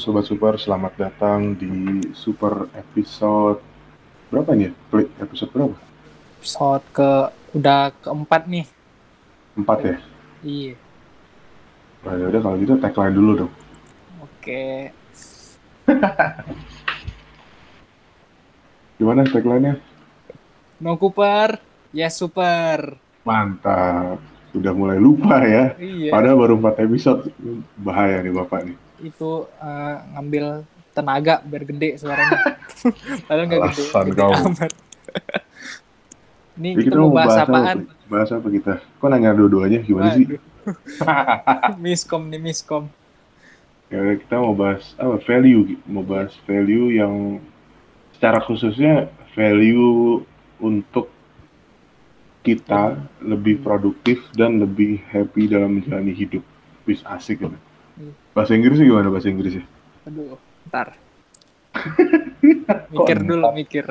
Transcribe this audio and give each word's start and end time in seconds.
Sobat 0.00 0.24
Super, 0.24 0.56
selamat 0.56 0.92
datang 0.96 1.52
di 1.52 2.00
Super 2.16 2.70
episode 2.72 3.60
berapa 4.32 4.56
nih 4.56 4.72
ya? 4.72 4.72
Klik 4.88 5.08
episode 5.20 5.50
berapa? 5.52 5.76
Episode 6.40 6.84
ke 6.96 7.10
udah 7.52 7.92
keempat 8.00 8.48
nih. 8.48 8.64
Empat 9.52 9.78
ya? 9.84 9.96
Iya. 10.40 10.74
Nah, 12.02 12.14
ya 12.16 12.24
udah 12.32 12.40
kalau 12.40 12.56
gitu 12.56 12.72
tagline 12.80 13.14
dulu 13.14 13.30
dong. 13.44 13.52
Oke. 14.24 14.88
Gimana 18.96 19.28
tagline-nya? 19.28 19.76
No 20.80 20.96
Cooper, 20.96 21.60
yes 21.92 22.16
super. 22.16 22.96
Mantap. 23.28 24.18
Sudah 24.52 24.72
mulai 24.72 24.96
lupa 25.00 25.44
ya. 25.44 25.76
Iya. 25.76 26.10
Padahal 26.12 26.36
baru 26.40 26.54
empat 26.60 26.76
episode. 26.80 27.28
Bahaya 27.80 28.20
nih 28.24 28.32
Bapak 28.32 28.68
nih. 28.68 28.76
Itu 29.02 29.50
eh, 29.58 29.96
ngambil 30.16 30.64
tenaga 30.94 31.42
biar 31.42 31.62
gede 31.66 31.98
suaranya. 31.98 32.38
Padahal 33.26 33.46
nggak 33.50 33.60
gede. 33.74 33.84
Gede 33.90 34.22
amat. 34.22 34.72
Ini 36.52 36.70
Jadi 36.76 36.84
kita 36.84 36.96
mau 37.00 37.10
bahas 37.10 37.36
apaan? 37.42 37.76
Bahas 38.06 38.30
apa 38.30 38.48
kita? 38.52 38.74
Kok 39.00 39.08
nanya 39.08 39.32
dua-duanya? 39.32 39.80
Gimana 39.82 40.14
sih? 40.14 40.26
Waduh. 40.28 40.52
miskom 41.84 42.30
nih 42.30 42.40
miskom. 42.40 42.86
Ya 43.90 44.00
kita 44.16 44.40
mau 44.40 44.56
bahas 44.56 44.96
apa 44.96 45.20
value 45.20 45.76
mau 45.84 46.00
bahas 46.00 46.32
value 46.48 46.96
yang 46.96 47.42
secara 48.16 48.40
khususnya 48.40 49.12
value 49.36 50.24
untuk 50.62 51.12
kita 52.42 52.98
lebih 53.22 53.60
produktif 53.62 54.22
dan 54.34 54.58
lebih 54.58 54.98
happy 55.12 55.46
dalam 55.46 55.78
menjalani 55.78 56.14
hidup 56.14 56.42
bis 56.88 57.04
asik 57.06 57.42
gitu. 57.42 57.58
Hmm. 58.32 58.36
Bahasa 58.40 58.56
Inggrisnya 58.56 58.88
gimana 58.88 59.12
bahasa 59.12 59.28
Inggrisnya? 59.28 59.64
Aduh, 60.08 60.40
ntar. 60.72 60.96
mikir 62.92 63.16
Kok 63.20 63.28
dulu, 63.28 63.46
mikir. 63.52 63.86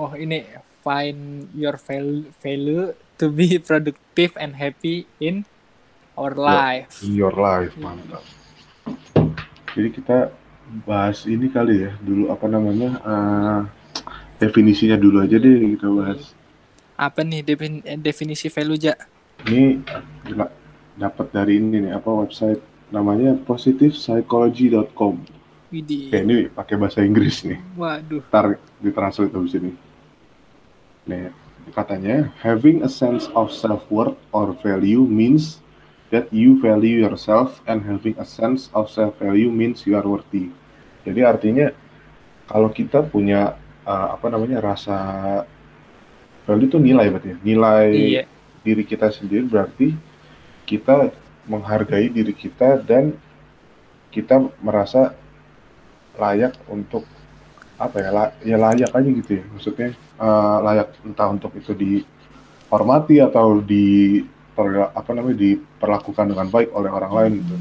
Oh, 0.00 0.16
ini 0.16 0.48
find 0.80 1.52
your 1.52 1.76
value, 1.76 2.96
to 3.20 3.28
be 3.28 3.60
productive 3.68 4.32
and 4.40 4.56
happy 4.56 5.04
in 5.20 5.44
our 6.16 6.32
life. 6.32 7.04
In 7.04 7.12
your 7.20 7.36
life, 7.36 7.76
mantap. 7.76 8.24
Jadi 9.76 9.88
kita 9.92 10.32
bahas 10.88 11.28
ini 11.28 11.52
kali 11.52 11.84
ya, 11.84 11.92
dulu 12.00 12.32
apa 12.32 12.48
namanya 12.48 12.90
eh, 13.04 13.60
definisinya 14.40 14.96
dulu 14.96 15.20
aja 15.20 15.36
deh 15.36 15.76
kita 15.76 15.88
bahas. 15.92 16.32
Apa 16.96 17.20
nih 17.28 17.44
defin- 17.44 17.84
eh, 17.84 18.00
definisi 18.00 18.48
value, 18.48 18.80
Ja? 18.80 18.96
Ini 19.44 19.84
gila, 20.24 20.48
dapat 20.96 21.28
dari 21.28 21.60
ini 21.60 21.88
nih 21.88 21.92
apa 21.96 22.08
website 22.08 22.69
namanya 22.90 23.38
positivepsychology.com. 23.46 25.14
Widih. 25.70 26.10
Oke, 26.10 26.18
ini 26.18 26.38
pakai 26.50 26.74
bahasa 26.74 27.00
Inggris 27.06 27.46
nih. 27.46 27.58
Waduh. 27.78 28.22
Ntar 28.26 28.58
ditranslate 28.82 29.30
habis 29.30 29.54
ini. 29.54 29.72
Nih, 31.06 31.30
katanya 31.70 32.34
having 32.42 32.82
a 32.82 32.90
sense 32.90 33.30
of 33.38 33.54
self-worth 33.54 34.18
or 34.34 34.50
value 34.58 35.06
means 35.06 35.62
that 36.10 36.26
you 36.34 36.58
value 36.58 36.98
yourself 36.98 37.62
and 37.70 37.86
having 37.86 38.18
a 38.18 38.26
sense 38.26 38.66
of 38.74 38.90
self-value 38.90 39.46
means 39.46 39.86
you 39.86 39.94
are 39.94 40.02
worthy. 40.02 40.50
Jadi 41.06 41.22
artinya 41.22 41.70
kalau 42.50 42.74
kita 42.74 43.06
punya 43.06 43.54
uh, 43.86 44.18
apa 44.18 44.26
namanya 44.26 44.58
rasa 44.58 44.98
value 46.50 46.66
itu 46.66 46.82
nilai 46.82 47.06
berarti 47.14 47.30
ya. 47.30 47.38
Nilai 47.46 47.86
Iya. 47.94 48.22
diri 48.66 48.82
kita 48.82 49.14
sendiri 49.14 49.46
berarti 49.46 49.94
kita 50.66 51.14
menghargai 51.50 52.06
diri 52.06 52.30
kita 52.30 52.78
dan 52.78 53.10
kita 54.14 54.38
merasa 54.62 55.18
layak 56.14 56.54
untuk 56.70 57.02
apa 57.74 57.96
ya 57.98 58.10
la- 58.14 58.34
ya 58.46 58.56
layak 58.60 58.90
aja 58.94 59.10
gitu 59.10 59.30
ya 59.40 59.44
maksudnya 59.50 59.90
eh, 59.98 60.56
layak 60.62 60.94
entah 61.02 61.28
untuk 61.34 61.50
itu 61.58 61.74
dihormati 61.74 63.18
atau 63.18 63.58
di 63.58 64.22
per- 64.54 64.92
apa 64.94 65.10
namanya 65.10 65.42
diperlakukan 65.42 66.26
dengan 66.30 66.46
baik 66.46 66.70
oleh 66.70 66.90
orang 66.92 67.12
lain 67.12 67.32
gitu. 67.42 67.54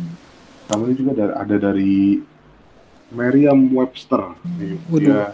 Ini 0.69 0.94
juga 0.94 1.11
dari, 1.17 1.33
ada 1.33 1.55
dari 1.57 2.22
Merriam-Webster. 3.09 4.22
Waduh. 4.94 5.01
Dia 5.01 5.33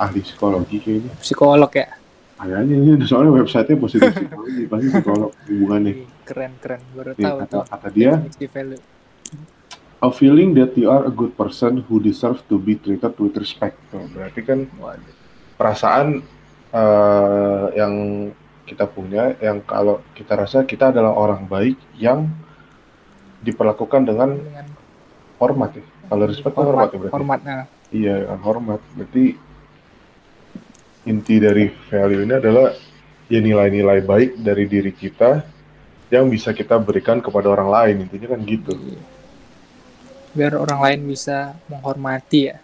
ahli 0.00 0.24
psikologi 0.24 0.80
kayaknya. 0.80 1.12
Psikolog 1.20 1.68
ya. 1.68 1.88
Kayaknya 2.40 2.74
ini 2.80 3.04
soalnya 3.04 3.32
website-nya 3.44 3.76
positif 3.76 4.08
psikologi 4.08 4.62
pasti 4.64 4.86
psikolog 4.88 5.30
hubungannya. 5.48 5.92
Keren 6.24 6.52
keren. 6.60 6.80
Baru 6.96 7.12
Nih, 7.14 7.24
tahu 7.24 7.38
kata, 7.44 7.52
tuh. 7.52 7.64
kata 7.68 7.88
dia, 7.92 8.12
a 10.04 10.10
feeling 10.12 10.52
that 10.52 10.76
you 10.76 10.88
are 10.92 11.08
a 11.08 11.12
good 11.12 11.32
person 11.36 11.80
who 11.88 11.96
deserve 12.00 12.40
to 12.48 12.60
be 12.60 12.76
treated 12.76 13.12
with 13.16 13.36
respect. 13.36 13.76
Tuh, 13.88 14.04
berarti 14.12 14.40
kan 14.44 14.68
Waduh. 14.76 15.12
perasaan 15.56 16.20
eh, 16.72 17.66
yang 17.76 17.94
kita 18.64 18.88
punya, 18.88 19.36
yang 19.40 19.60
kalau 19.64 20.00
kita 20.16 20.36
rasa 20.36 20.64
kita 20.64 20.92
adalah 20.92 21.12
orang 21.12 21.44
baik 21.44 21.76
yang 21.96 22.28
diperlakukan 23.44 24.08
dengan 24.08 24.36
Dengan 24.40 24.66
hormat 25.36 25.76
ya. 25.76 25.84
Kalau 26.08 26.24
respect 26.28 26.54
kan 26.56 26.64
hormat 26.64 26.88
ya 26.92 26.98
berarti. 27.00 27.14
Hormat. 27.16 27.40
Nah, 27.44 27.64
Iya, 27.94 28.16
hormat. 28.42 28.80
Berarti 28.98 29.38
inti 31.04 31.36
dari 31.38 31.68
value 31.92 32.24
ini 32.24 32.34
adalah 32.34 32.72
ya 33.28 33.40
nilai-nilai 33.40 34.00
baik 34.02 34.40
dari 34.40 34.64
diri 34.66 34.90
kita 34.90 35.44
yang 36.14 36.28
bisa 36.28 36.50
kita 36.50 36.78
berikan 36.78 37.18
kepada 37.18 37.48
orang 37.48 37.68
lain. 37.68 37.96
Intinya 38.06 38.34
kan 38.36 38.40
gitu. 38.44 38.72
biar 40.34 40.58
orang 40.58 40.82
lain 40.82 41.00
bisa 41.06 41.54
menghormati 41.70 42.50
ya. 42.50 42.58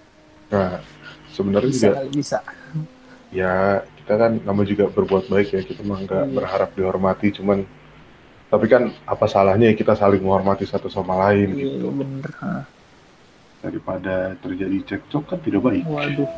Nah, 0.51 0.83
sebenarnya 1.31 1.71
Bisa 1.71 1.87
juga 1.87 2.03
bisa. 2.11 2.39
ya 3.31 3.55
kita 4.03 4.13
kan 4.19 4.43
nama 4.43 4.63
juga 4.67 4.91
berbuat 4.91 5.31
baik 5.31 5.49
ya. 5.55 5.63
Kita 5.63 5.87
mah 5.87 6.03
nggak 6.03 6.25
Iya. 6.27 6.35
berharap 6.35 6.71
dihormati, 6.75 7.31
cuman 7.31 7.63
tapi 8.51 8.67
kan 8.67 8.91
apa 9.07 9.31
salahnya 9.31 9.71
ya 9.71 9.79
kita 9.79 9.95
saling 9.95 10.19
menghormati 10.19 10.67
satu 10.67 10.91
sama 10.91 11.15
lain 11.31 11.55
Iya 11.55 11.79
gitu. 11.79 11.95
bener. 11.95 12.33
Daripada 13.63 14.35
terjadi 14.43 14.79
cekcok 14.91 15.25
kan 15.31 15.39
tidak 15.39 15.63
baik. 15.63 15.87
Waduh. 15.87 16.31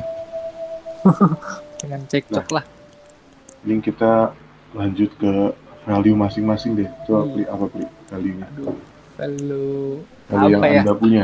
Dengan 1.81 2.01
cekcok 2.05 2.47
lah. 2.53 2.65
Ini 3.65 3.81
kita 3.81 4.37
lanjut 4.77 5.09
ke 5.17 5.33
value 5.83 6.15
masing-masing 6.15 6.71
deh. 6.79 6.89
Coba 7.05 7.27
Hmm. 7.27 7.31
beli 7.35 7.43
apa 7.47 7.65
beli 7.67 7.85
value-nya? 8.09 8.47
Value 9.13 10.03
Value 10.27 10.49
yang 10.49 10.61
apa 10.63 10.67
ya? 10.71 10.81
anda 10.81 10.93
punya. 10.95 11.23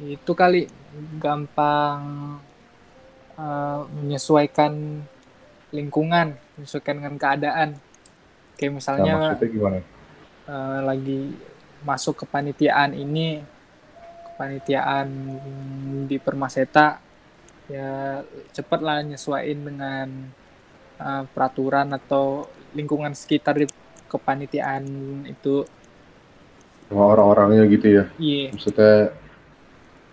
Eh, 0.00 0.14
itu 0.16 0.32
kali 0.32 0.70
gampang 1.18 2.00
eh, 3.36 3.80
menyesuaikan 3.90 4.72
lingkungan, 5.70 6.34
menyesuaikan 6.56 6.94
dengan 6.98 7.14
keadaan. 7.16 7.68
Kayak 8.58 8.70
Nah, 8.70 8.76
misalnya 8.76 9.14
maksudnya 9.16 9.48
gimana? 9.48 9.78
eh, 10.46 10.80
lagi 10.84 11.20
masuk 11.80 12.14
ke 12.20 12.24
panitiaan 12.28 12.92
ini, 12.92 13.40
kepanitiaan 14.30 15.06
di 16.04 16.16
Permaseta, 16.20 17.00
ya 17.70 18.20
cepet 18.52 18.80
lah 18.82 19.00
nyesuaiin 19.00 19.60
dengan 19.64 20.06
eh, 21.00 21.24
peraturan 21.26 21.88
atau 21.90 22.44
lingkungan 22.70 23.16
sekitar 23.16 23.56
di 23.56 23.66
kepanitiaan 24.06 24.84
itu. 25.24 25.64
Orang-orangnya 26.90 27.64
gitu 27.66 27.86
ya. 27.86 28.04
Iya, 28.18 28.50
Maksudnya 28.50 29.14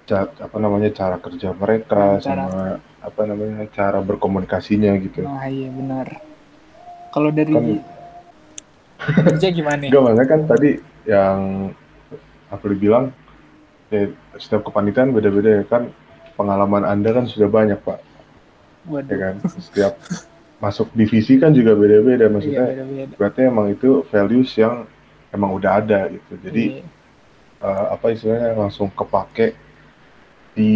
ca- 0.06 0.34
apa 0.40 0.58
namanya 0.58 0.90
cara 0.94 1.18
kerja 1.18 1.50
mereka 1.52 2.22
Cara- 2.22 2.48
sama 2.48 2.62
apa 2.98 3.22
namanya 3.24 3.66
cara 3.72 4.00
berkomunikasinya 4.00 4.92
gitu. 5.00 5.24
nah 5.24 5.48
iya 5.48 5.68
benar. 5.70 6.08
Kalau 7.10 7.32
dari 7.32 7.54
Kan- 7.54 7.84
kerja 9.26 9.48
gimana 9.50 9.88
maksudnya 9.88 10.26
kan 10.26 10.42
tadi 10.46 10.72
yang 11.06 11.72
aku 12.50 12.74
bilang 12.74 13.14
ya, 13.90 14.10
setiap 14.36 14.66
kepanitiaan 14.68 15.14
beda-beda 15.14 15.62
ya 15.62 15.64
kan 15.64 15.88
pengalaman 16.36 16.84
Anda 16.84 17.14
kan 17.16 17.26
sudah 17.26 17.50
banyak, 17.50 17.80
Pak. 17.82 17.98
Ya 17.98 18.92
Waduh, 18.92 19.18
kan? 19.18 19.36
Setiap 19.58 19.94
masuk 20.58 20.90
divisi 20.92 21.38
kan 21.38 21.54
juga 21.54 21.78
beda-beda 21.78 22.26
iya 22.26 22.34
maksudnya. 22.34 22.66
beda-beda. 22.66 23.14
Berarti 23.16 23.40
emang 23.46 23.68
itu 23.70 23.90
values 24.10 24.50
yang 24.58 24.90
emang 25.30 25.54
udah 25.54 25.72
ada 25.78 26.10
gitu. 26.10 26.34
Jadi 26.42 26.64
Iya. 26.82 26.84
eh, 27.62 27.86
apa 27.94 28.06
istilahnya 28.10 28.58
langsung 28.58 28.90
kepake 28.90 29.54
di 30.58 30.72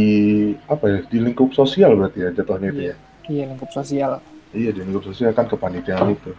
apa 0.70 0.86
ya 0.86 1.00
di 1.02 1.18
lingkup 1.18 1.50
sosial 1.52 1.98
berarti 1.98 2.22
ya 2.22 2.30
jatuhnya 2.32 2.70
itu 2.70 2.82
ya. 2.94 2.96
Iya 3.26 3.44
lingkup 3.50 3.70
sosial. 3.74 4.22
Iya 4.54 4.70
di 4.70 4.80
lingkup 4.86 5.04
sosial 5.04 5.34
kan 5.34 5.50
kepanitiaan 5.50 6.14
itu. 6.14 6.32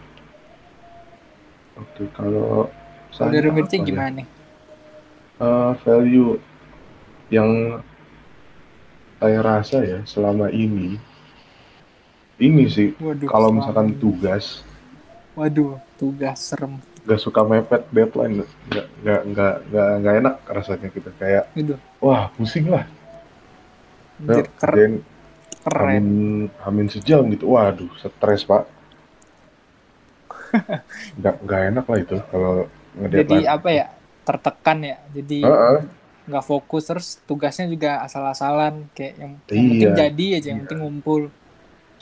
Oke 1.73 2.05
kalau 2.13 2.69
saya 3.11 3.33
dari 3.33 3.49
Mirci 3.49 3.75
apa 3.75 3.83
ya? 3.83 3.87
gimana 3.87 4.09
nih? 4.21 4.27
Eh, 5.35 5.71
value 5.83 6.31
yang 7.27 7.49
saya 9.17 9.39
rasa 9.39 9.77
ya 9.81 9.99
selama 10.05 10.47
ini 10.47 10.95
ini 12.37 12.65
sih 12.65 12.89
Waduh. 12.95 13.27
kalau 13.27 13.49
misalkan 13.49 13.93
tugas 13.95 14.61
Waduh, 15.33 15.81
tugas 15.95 16.37
serem. 16.39 16.77
nggak 17.03 17.19
suka 17.19 17.41
mepet 17.41 17.83
deadline 17.89 18.45
nggak 18.69 18.87
nggak 19.03 19.19
nggak 19.27 19.53
nggak 19.67 19.89
nggak 19.99 20.15
enak 20.19 20.35
rasanya 20.45 20.87
kita 20.87 21.11
kayak 21.13 21.43
Gitu. 21.51 21.75
wah 21.99 22.31
pusing 22.31 22.67
lah 22.67 22.87
Anjir, 24.19 24.47
ker- 24.55 24.71
Kerjain 24.71 24.93
keren. 25.59 25.83
hamin 25.89 26.07
hamin 26.59 26.87
sejam 26.87 27.27
gitu 27.27 27.51
waduh 27.51 27.91
stres 27.97 28.41
pak 28.41 28.63
nggak 31.17 31.35
nggak 31.41 31.61
enak 31.69 31.85
lah 31.85 31.99
itu 31.99 32.17
kalau 32.29 32.53
Jadi 32.93 33.41
apa 33.43 33.69
ya? 33.73 33.85
Tertekan 34.21 34.79
ya. 34.79 34.97
Jadi 35.09 35.41
Heeh. 35.41 35.77
nggak 36.23 36.45
fokus 36.45 36.85
terus 36.85 37.17
tugasnya 37.25 37.65
juga 37.65 37.99
asal-asalan 37.99 38.85
kayak 38.93 39.13
yang, 39.17 39.33
yang 39.43 39.65
penting 39.65 39.65
Iya. 39.81 39.95
jadi 39.97 40.25
aja 40.37 40.47
yang 40.47 40.59
penting 40.63 40.79
ngumpul. 40.79 41.21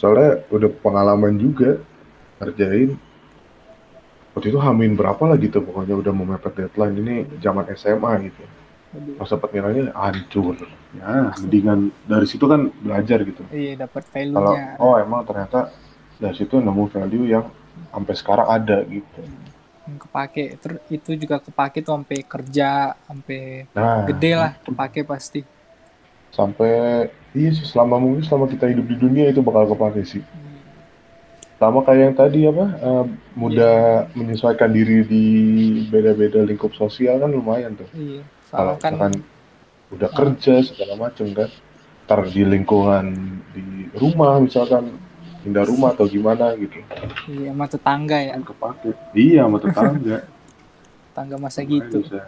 Soalnya 0.02 0.42
udah 0.50 0.70
pengalaman 0.82 1.38
juga 1.38 1.78
ngerjain. 2.42 2.98
Waktu 4.34 4.48
itu 4.50 4.58
hamin 4.58 4.98
berapa 4.98 5.22
lah 5.30 5.38
gitu 5.38 5.62
pokoknya 5.62 5.94
udah 5.94 6.12
mau 6.16 6.26
mepet 6.26 6.58
deadline. 6.58 6.98
Ini 6.98 7.16
zaman 7.38 7.70
SMA 7.78 8.12
gitu. 8.26 8.42
Pas 9.22 9.30
dapat 9.30 9.50
nilainya 9.54 9.94
hancur. 9.94 10.58
Ya. 10.98 11.30
Mendingan 11.38 11.94
dari 12.10 12.26
situ 12.26 12.50
kan 12.50 12.74
belajar 12.82 13.22
gitu. 13.22 13.46
Iya 13.54 13.86
dapat 13.86 14.04
kalau 14.10 14.58
value-nya. 14.58 14.82
oh 14.82 14.96
emang 14.98 15.22
ternyata 15.22 15.70
dari 16.18 16.34
situ 16.34 16.58
nemu 16.58 16.84
value 16.90 17.26
yang 17.30 17.46
sampai 17.94 18.14
sekarang 18.18 18.48
ada 18.50 18.82
gitu. 18.90 19.22
Yang 19.86 19.98
kepake. 20.10 20.46
Terus 20.58 20.80
itu 20.90 21.12
juga 21.22 21.38
kepake 21.38 21.86
tuh 21.86 21.94
sampai 21.94 22.18
kerja 22.26 22.98
sampai 23.06 23.70
nah. 23.76 24.08
gede 24.10 24.32
lah 24.34 24.52
kepake 24.66 25.06
pasti 25.06 25.46
sampai 26.32 27.08
iya 27.36 27.50
sih 27.52 27.68
selama 27.68 28.00
mungkin 28.00 28.24
selama 28.24 28.48
kita 28.48 28.72
hidup 28.72 28.88
di 28.88 28.96
dunia 28.98 29.32
itu 29.32 29.44
bakal 29.44 29.76
kepake 29.76 30.04
sih. 30.08 30.24
Sama 31.62 31.86
kayak 31.86 32.02
yang 32.02 32.16
tadi 32.18 32.40
apa 32.50 32.66
eh, 32.74 33.06
mudah 33.38 33.78
menyesuaikan 34.18 34.74
diri 34.74 35.06
di 35.06 35.26
beda-beda 35.88 36.42
lingkup 36.42 36.74
sosial 36.74 37.22
kan 37.22 37.30
lumayan 37.30 37.78
tuh. 37.78 37.88
Iya 37.94 38.24
kalau 38.52 38.76
kan 38.80 38.94
misalkan 38.96 39.14
udah 39.92 40.10
kerja 40.12 40.54
segala 40.64 40.94
macem 41.00 41.28
kan 41.32 41.50
ntar 42.08 42.28
di 42.28 42.44
lingkungan 42.44 43.06
di 43.56 43.88
rumah 43.96 44.40
misalkan 44.44 45.00
pindah 45.42 45.64
rumah 45.64 45.96
atau 45.96 46.06
gimana 46.10 46.54
gitu. 46.60 46.84
Iya 47.32 47.56
sama 47.56 47.66
tetangga 47.72 48.18
ya. 48.20 48.34
Kan 48.36 48.44
kepake. 48.46 48.90
Iya 49.16 49.40
sama 49.48 49.58
tetangga. 49.64 50.18
Tetangga 51.12 51.36
masa 51.40 51.60
gitu. 51.68 51.98
Bisa. 52.04 52.24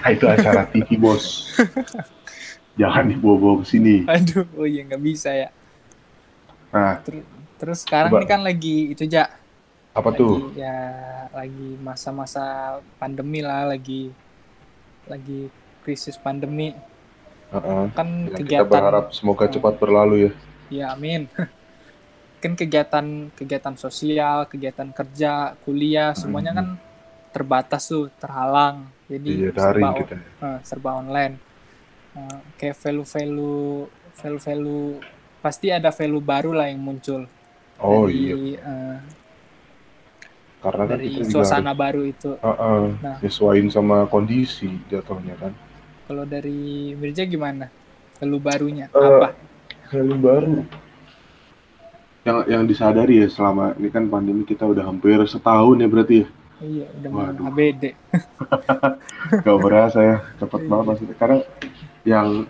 Ah, 0.00 0.10
itu 0.14 0.24
acara 0.24 0.64
TV 0.70 0.96
bos 0.96 1.50
jangan 2.80 3.04
dibawa-bawa 3.12 3.60
ke 3.60 3.66
sini. 3.68 3.96
Aduh 4.08 4.48
oh 4.56 4.64
iya 4.64 4.88
nggak 4.88 5.02
bisa 5.04 5.30
ya. 5.36 5.48
Nah. 6.72 6.96
Terus 7.04 7.24
terus 7.60 7.78
sekarang 7.84 8.08
Coba. 8.08 8.20
ini 8.24 8.26
kan 8.26 8.40
lagi 8.40 8.76
itu 8.96 9.04
ja. 9.04 9.28
Apa 9.92 10.08
lagi 10.14 10.20
tuh? 10.22 10.54
ya 10.56 10.78
lagi 11.34 11.76
masa-masa 11.84 12.78
pandemi 12.96 13.44
lah 13.44 13.68
lagi 13.68 14.08
lagi 15.04 15.52
krisis 15.84 16.16
pandemi. 16.16 16.72
Heeh. 17.52 17.82
kan 17.92 18.08
Yang 18.08 18.32
kita 18.32 18.38
kegiatan 18.64 18.70
berharap 18.70 19.06
semoga 19.12 19.44
cepat 19.50 19.74
berlalu 19.76 20.16
ya. 20.16 20.32
Ya 20.70 20.86
amin. 20.96 21.28
Kan 22.40 22.56
kegiatan 22.56 23.28
kegiatan 23.36 23.76
sosial 23.76 24.48
kegiatan 24.48 24.88
kerja 24.96 25.52
kuliah 25.60 26.16
semuanya 26.16 26.56
kan 26.56 26.80
terbatas 27.36 27.84
tuh 27.84 28.08
terhalang. 28.16 28.88
Jadi 29.12 29.28
Hmm. 29.28 29.42
iya 29.44 29.50
daring 29.52 29.84
serba, 29.92 29.98
kita 30.00 30.14
eh, 30.16 30.58
serba 30.64 30.90
online 30.96 31.49
Eh, 32.10 32.38
kayak 32.58 32.76
value 32.82 33.06
value 33.06 33.86
value 34.18 34.42
value 34.42 34.84
pasti 35.38 35.70
ada 35.70 35.94
value 35.94 36.18
baru 36.20 36.50
lah 36.50 36.66
yang 36.66 36.82
muncul. 36.82 37.24
Oh 37.78 38.04
dari 38.10 38.58
iya. 38.58 38.60
eh, 38.60 38.98
karena 40.60 40.82
kan 40.84 40.98
dari 40.98 41.06
kita 41.08 41.24
juga 41.24 41.32
suasana 41.32 41.70
harus 41.72 41.80
baru 41.80 42.02
itu. 42.04 42.30
Heeh, 42.36 42.82
Nah. 43.00 43.16
nyesuaiin 43.22 43.68
sama 43.70 44.04
kondisi 44.10 44.68
jatuhnya 44.90 45.38
kan. 45.38 45.52
Kalau 46.04 46.26
dari 46.26 46.92
Mirja 46.98 47.22
gimana? 47.24 47.70
Value 48.18 48.42
barunya 48.42 48.86
Eh, 48.90 49.00
apa? 49.00 49.28
Hal 49.94 50.10
baru. 50.18 50.66
Yang 52.20 52.38
yang 52.52 52.62
disadari 52.68 53.24
ya 53.24 53.28
selama 53.32 53.72
ini 53.80 53.88
kan 53.88 54.04
pandemi 54.04 54.44
kita 54.44 54.68
udah 54.68 54.84
hampir 54.84 55.16
setahun 55.24 55.78
ya 55.80 55.88
berarti 55.88 56.16
ya? 56.20 56.28
Iya 56.60 56.86
udah 57.00 57.10
Waduh. 57.16 57.48
ABD 57.48 57.82
gak 59.48 59.58
berasa 59.64 59.98
ya 60.04 60.16
cepet 60.36 60.60
banget 60.68 60.84
maksudnya. 60.84 61.16
Karena 61.16 61.38
yang 62.04 62.48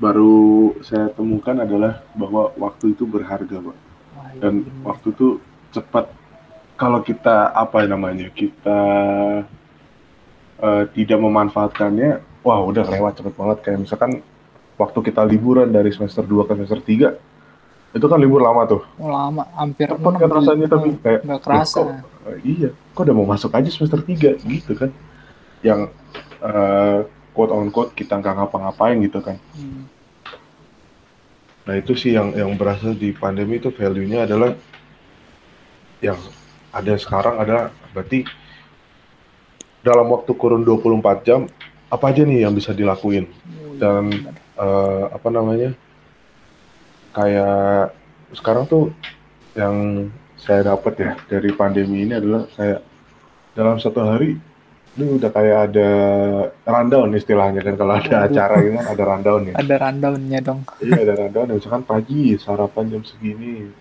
baru 0.00 0.74
saya 0.82 1.12
temukan 1.14 1.62
adalah 1.62 2.02
bahwa 2.18 2.50
waktu 2.58 2.96
itu 2.96 3.06
berharga 3.06 3.56
pak. 3.62 3.76
Wah, 3.76 4.28
iya 4.34 4.40
dan 4.42 4.52
bener. 4.66 4.82
waktu 4.82 5.06
itu 5.14 5.26
cepat. 5.70 6.06
Kalau 6.74 6.98
kita 7.04 7.54
apa 7.54 7.86
namanya 7.86 8.26
kita 8.34 8.80
eh, 10.58 10.84
tidak 10.96 11.18
memanfaatkannya 11.22 12.10
wah 12.42 12.58
udah 12.66 12.84
lewat 12.90 13.22
cepet 13.22 13.34
banget. 13.38 13.58
Kayak 13.62 13.78
misalkan 13.86 14.12
waktu 14.74 14.98
kita 14.98 15.22
liburan 15.22 15.70
dari 15.70 15.94
semester 15.94 16.26
2 16.26 16.48
ke 16.48 16.52
semester 16.58 16.80
3 16.82 17.14
itu 17.92 18.06
kan 18.08 18.18
libur 18.18 18.40
lama 18.40 18.64
tuh. 18.64 18.82
Oh, 18.96 19.12
lama 19.12 19.44
hampir 19.54 19.86
cepet 19.86 20.14
kan 20.16 20.30
rasanya 20.32 20.66
tapi 20.66 20.96
kayak 20.98 21.20
nggak 21.28 21.40
kerasa. 21.44 21.78
"Loh, 21.84 21.92
kok, 22.00 22.32
eh, 22.32 22.38
iya 22.42 22.68
kok 22.72 23.02
udah 23.04 23.14
mau 23.14 23.28
masuk 23.28 23.52
aja 23.52 23.68
semester 23.68 24.00
3 24.00 24.34
gitu 24.42 24.72
kan. 24.74 24.90
Yang 25.62 25.92
eh, 26.42 26.98
quote 27.32 27.52
on 27.52 27.68
quote 27.72 27.92
kita 27.96 28.20
nggak 28.20 28.36
ngapa-ngapain 28.38 29.00
gitu 29.00 29.18
kan. 29.24 29.36
Hmm. 29.56 29.88
Nah 31.66 31.74
itu 31.78 31.96
sih 31.96 32.14
yang 32.14 32.34
yang 32.36 32.52
berasa 32.58 32.92
di 32.92 33.14
pandemi 33.14 33.58
itu 33.58 33.72
value-nya 33.72 34.26
adalah 34.28 34.52
yang 36.02 36.18
ada 36.74 36.94
sekarang 36.98 37.38
adalah 37.38 37.70
berarti 37.94 38.26
dalam 39.82 40.06
waktu 40.10 40.32
kurun 40.34 40.62
24 40.66 41.26
jam 41.26 41.46
apa 41.92 42.04
aja 42.08 42.22
nih 42.24 42.48
yang 42.48 42.54
bisa 42.56 42.72
dilakuin? 42.72 43.28
Oh, 43.28 43.76
dan 43.78 44.10
eh, 44.58 45.04
apa 45.12 45.28
namanya? 45.28 45.70
Kayak 47.12 47.92
sekarang 48.32 48.64
tuh 48.64 48.88
yang 49.52 50.08
saya 50.40 50.74
dapat 50.74 50.94
ya 50.98 51.12
dari 51.28 51.52
pandemi 51.54 52.02
ini 52.08 52.16
adalah 52.16 52.48
kayak 52.56 52.80
dalam 53.52 53.76
satu 53.76 54.00
hari 54.02 54.40
ini 54.92 55.16
udah 55.16 55.30
kayak 55.32 55.58
ada 55.72 55.88
rundown 56.62 57.08
istilahnya 57.12 57.64
kan 57.64 57.74
kalau 57.74 57.96
ada 57.96 58.04
Waduh. 58.12 58.28
acara 58.28 58.54
gitu 58.60 58.72
kan 58.76 58.86
ada 58.86 59.02
rundown 59.08 59.40
ya. 59.48 59.54
Ada 59.56 59.74
rundownnya 59.80 60.40
dong. 60.40 60.60
Iya 60.78 60.98
ada 61.00 61.14
rundown. 61.16 61.46
Ya. 61.48 61.54
misalkan 61.56 61.82
pagi 61.82 62.20
sarapan 62.36 62.84
jam 62.88 63.02
segini. 63.02 63.72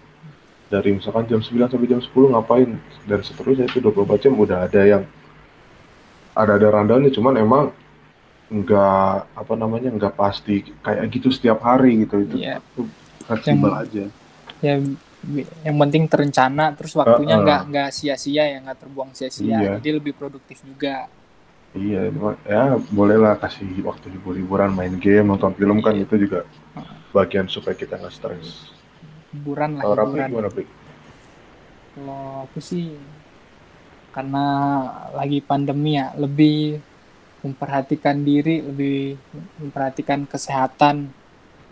Dari 0.71 0.95
misalkan 0.95 1.27
jam 1.27 1.43
9 1.43 1.67
sampai 1.67 1.83
jam 1.85 1.99
10 1.99 2.31
ngapain? 2.31 2.69
Dan 3.03 3.19
seterusnya 3.19 3.67
itu 3.67 3.83
24 3.83 4.23
jam 4.23 4.33
udah 4.33 4.63
ada 4.65 4.81
yang 4.81 5.03
ada 6.31 6.55
ada 6.55 6.67
rundownnya. 6.71 7.11
Cuman 7.11 7.35
emang 7.35 7.75
nggak 8.47 9.15
apa 9.31 9.53
namanya 9.53 9.91
nggak 9.91 10.15
pasti 10.15 10.63
kayak 10.79 11.11
gitu 11.11 11.27
setiap 11.27 11.59
hari 11.59 12.07
gitu. 12.07 12.23
Itu 12.23 12.35
Iya. 12.39 12.63
fleksibel 13.27 13.67
aja. 13.69 14.05
ya 14.61 14.75
yang 15.61 15.77
penting 15.77 16.09
terencana 16.09 16.73
terus 16.73 16.97
waktunya 16.97 17.37
nggak 17.37 17.61
nggak 17.69 17.89
sia-sia 17.93 18.43
ya 18.49 18.57
nggak 18.65 18.79
terbuang 18.81 19.11
sia-sia. 19.13 19.61
Iya. 19.61 19.77
jadi 19.77 20.01
lebih 20.01 20.17
produktif 20.17 20.65
juga. 20.65 21.05
Iya 21.71 22.11
ya 22.43 22.63
bolehlah 22.91 23.37
kasih 23.39 23.69
waktu 23.85 24.11
libur-liburan 24.11 24.73
main 24.73 24.97
game 24.97 25.29
nonton 25.29 25.53
film 25.53 25.79
kan 25.79 25.93
Iya. 25.93 26.03
itu 26.09 26.15
juga 26.25 26.43
bagian 27.13 27.45
supaya 27.45 27.77
kita 27.77 28.01
nggak 28.01 28.13
stres. 28.13 28.73
Hiburan 29.31 29.77
lah 29.77 29.83
kalau 29.85 30.09
hiburan. 30.09 30.27
gimana 30.27 30.49
kalau 31.91 32.47
aku 32.47 32.59
sih 32.63 32.95
karena 34.11 34.45
lagi 35.15 35.39
pandemi 35.39 35.95
ya 35.99 36.11
lebih 36.17 36.79
memperhatikan 37.45 38.21
diri 38.21 38.61
lebih 38.65 39.17
memperhatikan 39.61 40.25
kesehatan. 40.25 41.13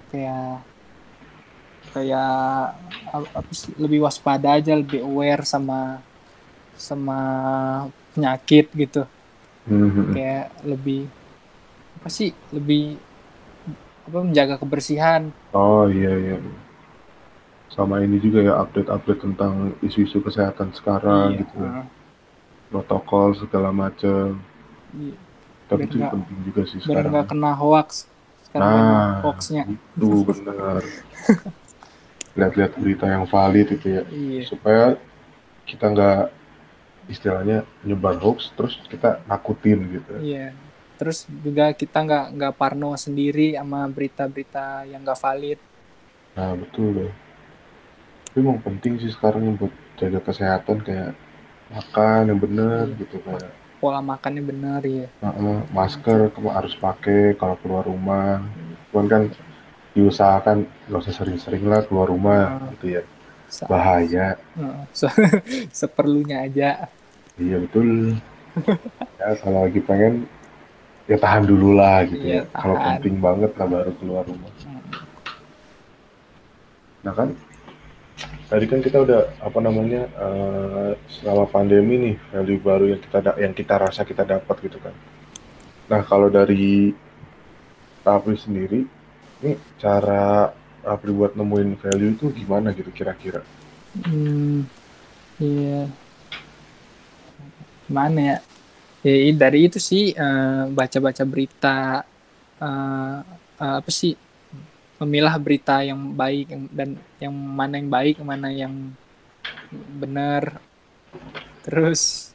Kayak 0.09 0.68
kayak 1.89 2.75
ap- 3.07 3.33
apa 3.33 3.51
sih 3.51 3.73
lebih 3.75 3.99
waspada 4.01 4.53
aja 4.53 4.73
lebih 4.73 5.01
aware 5.01 5.43
sama 5.43 5.99
sama 6.75 7.19
penyakit 8.11 8.69
gitu 8.73 9.03
Mhm. 9.65 10.13
kayak 10.13 10.45
lebih 10.63 11.05
apa 11.95 12.09
sih 12.09 12.29
lebih 12.49 12.97
apa 14.03 14.17
menjaga 14.19 14.55
kebersihan 14.55 15.29
Oh 15.51 15.85
iya 15.85 16.13
iya. 16.15 16.37
Sama 17.69 18.01
ini 18.01 18.17
juga 18.17 18.41
ya 18.41 18.57
update-update 18.57 19.21
tentang 19.21 19.53
isu-isu 19.79 20.19
kesehatan 20.19 20.73
sekarang 20.73 21.33
Iya, 21.33 21.39
gitu. 21.41 21.57
heeh. 21.59 21.85
Protokol 22.67 23.33
segala 23.35 23.69
macam. 23.69 24.41
Iya, 24.91 25.13
Tapi 25.65 25.77
Biar 25.77 25.85
itu 25.85 25.95
nggak- 25.97 26.13
penting 26.13 26.37
juga 26.43 26.61
sih 26.65 26.77
biar 26.79 26.85
sekarang. 26.87 27.11
nggak 27.13 27.27
kena 27.29 27.51
hoax 27.53 27.89
sekarang 28.45 28.65
Nah, 28.65 28.81
banyak 28.81 29.21
hoaxnya 29.21 29.63
itu 29.69 30.09
benar. 30.23 30.81
Lihat-lihat 32.37 32.73
berita 32.77 33.05
yang 33.05 33.25
valid 33.25 33.67
itu 33.71 33.87
ya. 33.89 34.03
iya 34.09 34.41
Supaya 34.45 34.83
kita 35.65 35.85
nggak 35.87 36.21
istilahnya 37.07 37.65
nyebar 37.81 38.17
hoax 38.17 38.53
terus 38.53 38.77
kita 38.85 39.21
nakutin 39.25 39.79
gitu. 39.89 40.13
Iya. 40.21 40.53
Terus 40.99 41.23
juga 41.41 41.71
kita 41.71 42.03
nggak 42.03 42.25
nggak 42.35 42.53
parno 42.53 42.91
sendiri 42.93 43.55
sama 43.55 43.87
berita-berita 43.87 44.83
yang 44.85 45.01
nggak 45.01 45.17
valid. 45.17 45.59
Nah 46.35 46.53
betul 46.53 46.87
deh. 46.93 47.13
Tapi 48.29 48.37
emang 48.39 48.61
penting 48.61 49.01
sih 49.01 49.09
sekarang 49.09 49.57
buat 49.57 49.73
jaga 49.97 50.19
kesehatan 50.21 50.85
kayak 50.85 51.11
makan 51.69 52.21
yang 52.29 52.39
bener 52.39 52.83
Iya. 52.87 52.97
gitu 52.99 53.17
kayak 53.21 53.51
pola 53.79 54.03
makannya 54.03 54.43
benar 54.43 54.83
ya 54.83 55.07
uh, 55.23 55.63
masker 55.71 56.35
kamu 56.35 56.51
harus 56.51 56.75
pakai 56.75 57.31
kalau 57.39 57.55
keluar 57.63 57.87
rumah 57.87 58.43
cuman 58.91 59.05
kan 59.07 59.21
diusahakan 59.91 60.57
nggak 60.85 61.01
usah 61.01 61.15
sering-sering 61.15 61.65
lah 61.65 61.81
keluar 61.83 62.07
rumah 62.07 62.57
Ah. 62.57 62.69
gitu 62.73 62.95
ya. 62.95 63.01
Bahaya. 63.65 64.37
Heeh, 64.53 64.81
se- 64.99 65.41
seperlunya 65.73 66.45
aja. 66.45 66.85
Iya 67.35 67.57
betul. 67.63 68.13
Ya 69.17 69.27
kalau 69.39 69.65
lagi 69.65 69.79
pengen 69.79 70.27
ya 71.05 71.17
tahan 71.17 71.43
dulu 71.43 71.73
lah 71.73 72.05
gitu 72.05 72.21
Iya, 72.21 72.43
ya. 72.45 72.53
Kalau 72.53 72.75
penting 72.75 73.15
banget 73.17 73.51
lah 73.55 73.67
baru 73.67 73.91
keluar 73.95 74.23
rumah. 74.23 74.51
Hmm. 74.61 74.77
nah 76.99 77.15
kan 77.15 77.31
tadi 78.51 78.67
kan 78.67 78.83
kita 78.83 78.99
udah 78.99 79.31
apa 79.39 79.55
namanya 79.57 80.03
eh, 80.03 80.91
selama 81.09 81.47
pandemi 81.47 81.95
nih 81.95 82.15
value 82.29 82.59
baru 82.59 82.85
yang 82.91 82.99
kita 82.99 83.17
yang 83.39 83.53
kita 83.55 83.75
rasa 83.79 84.03
kita 84.03 84.27
dapat 84.27 84.55
gitu 84.61 84.77
kan. 84.77 84.91
Nah 85.87 86.03
kalau 86.03 86.27
dari 86.27 86.91
Rapli 87.99 88.35
sendiri 88.35 88.83
ini 89.43 89.53
cara 89.81 90.51
Rapli 90.79 91.11
buat 91.11 91.35
nemuin 91.35 91.75
value 91.83 92.11
itu 92.15 92.25
gimana 92.31 92.71
gitu 92.71 92.89
kira-kira 92.95 93.41
Hmm, 94.05 94.61
iya. 95.39 95.87
Mana 97.89 98.19
ya? 98.21 98.37
Ya 99.05 99.31
dari 99.43 99.59
itu 99.67 99.79
sih 99.89 100.03
eh, 100.13 100.63
baca-baca 100.77 101.23
berita 101.31 101.69
eh, 102.63 103.17
eh, 103.63 103.75
apa 103.81 103.91
sih? 103.99 104.11
Memilah 105.01 105.35
berita 105.45 105.73
yang 105.89 105.99
baik 106.21 106.45
yang- 106.53 106.71
dan 106.77 106.89
yang 107.23 107.33
mana 107.59 107.73
yang 107.79 107.89
baik, 107.97 108.15
mana 108.31 108.47
yang 108.61 108.73
benar. 109.71 110.43
Terus 111.63 112.33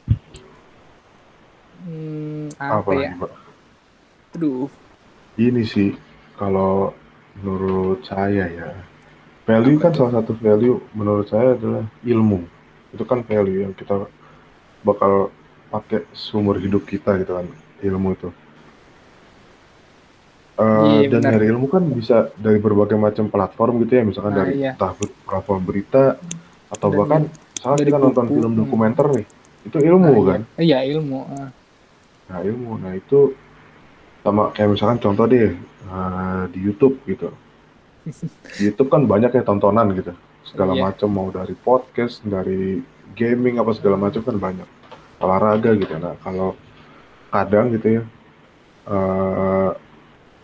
hmm, 1.85 2.49
apa, 2.59 2.81
apa 2.81 2.91
ya? 2.95 3.11
Aduh, 4.35 4.69
ini 5.37 5.63
sih 5.67 5.91
kalau 6.35 6.91
menurut 7.35 7.99
saya 8.01 8.45
ya 8.45 8.69
value 9.43 9.77
kan 9.77 9.91
salah 9.91 10.13
satu 10.15 10.33
value 10.33 10.79
menurut 10.91 11.25
saya 11.25 11.53
adalah 11.53 11.83
ilmu 12.01 12.43
itu 12.89 13.03
kan 13.03 13.21
value 13.21 13.61
yang 13.61 13.73
kita 13.73 14.07
bakal 14.81 15.29
pakai 15.67 16.07
seumur 16.11 16.55
hidup 16.55 16.83
kita 16.83 17.17
gitu 17.17 17.33
kan 17.33 17.47
ilmu 17.81 18.13
itu 18.13 18.29
Eh, 20.55 20.63
Iya, 21.03 21.11
dan 21.11 21.19
benar. 21.19 21.31
dari 21.35 21.45
ilmu 21.51 21.67
kan 21.67 21.83
bisa 21.83 22.31
dari 22.33 22.55
berbagai 22.57 22.95
macam 22.95 23.27
platform 23.27 23.83
gitu 23.83 23.91
ya 23.93 24.03
misalkan 24.07 24.31
Nah, 24.31 24.39
dari 24.39 24.53
iya. 24.55 24.71
entah 24.71 24.95
platform 25.27 25.61
berita 25.61 26.15
atau 26.71 26.87
Dari- 26.87 26.95
bahkan 26.95 27.21
misalkan 27.27 27.79
kita 27.83 27.97
nonton 27.99 28.23
buku, 28.23 28.33
film 28.33 28.51
hmm. 28.53 28.59
dokumenter 28.63 29.05
nih 29.11 29.25
itu 29.67 29.77
ilmu 29.83 30.13
Nah, 30.15 30.23
kan 30.25 30.41
iya. 30.55 30.79
Iya, 30.79 30.95
ilmu. 30.95 31.19
eh. 31.27 31.49
Nah 32.25 32.39
ilmu, 32.41 32.71
nah 32.79 32.93
itu 32.95 33.19
sama 34.25 34.49
kayak 34.51 34.73
misalkan 34.73 34.97
contoh 34.97 35.29
deh 35.29 35.53
eh, 35.53 36.43
di 36.49 36.59
YouTube 36.59 36.97
gitu. 37.05 37.29
Di 38.57 38.69
YouTube 38.69 38.89
kan 38.89 39.05
banyak 39.05 39.29
ya 39.29 39.41
tontonan 39.41 39.93
gitu, 39.93 40.13
segala 40.43 40.73
Iya. 40.73 40.81
macam 40.89 41.09
mau 41.09 41.29
dari 41.29 41.53
podcast, 41.53 42.21
dari 42.21 42.81
gaming 43.13 43.57
apa 43.57 43.69
segala 43.71 43.97
macam 43.97 44.21
kan 44.21 44.35
banyak 44.35 44.67
olahraga 45.17 45.73
gitu. 45.73 45.93
Nah 45.97 46.17
kalau 46.21 46.53
kadang 47.29 47.69
gitu 47.71 47.97
ya, 47.97 48.03
eh 48.85 49.69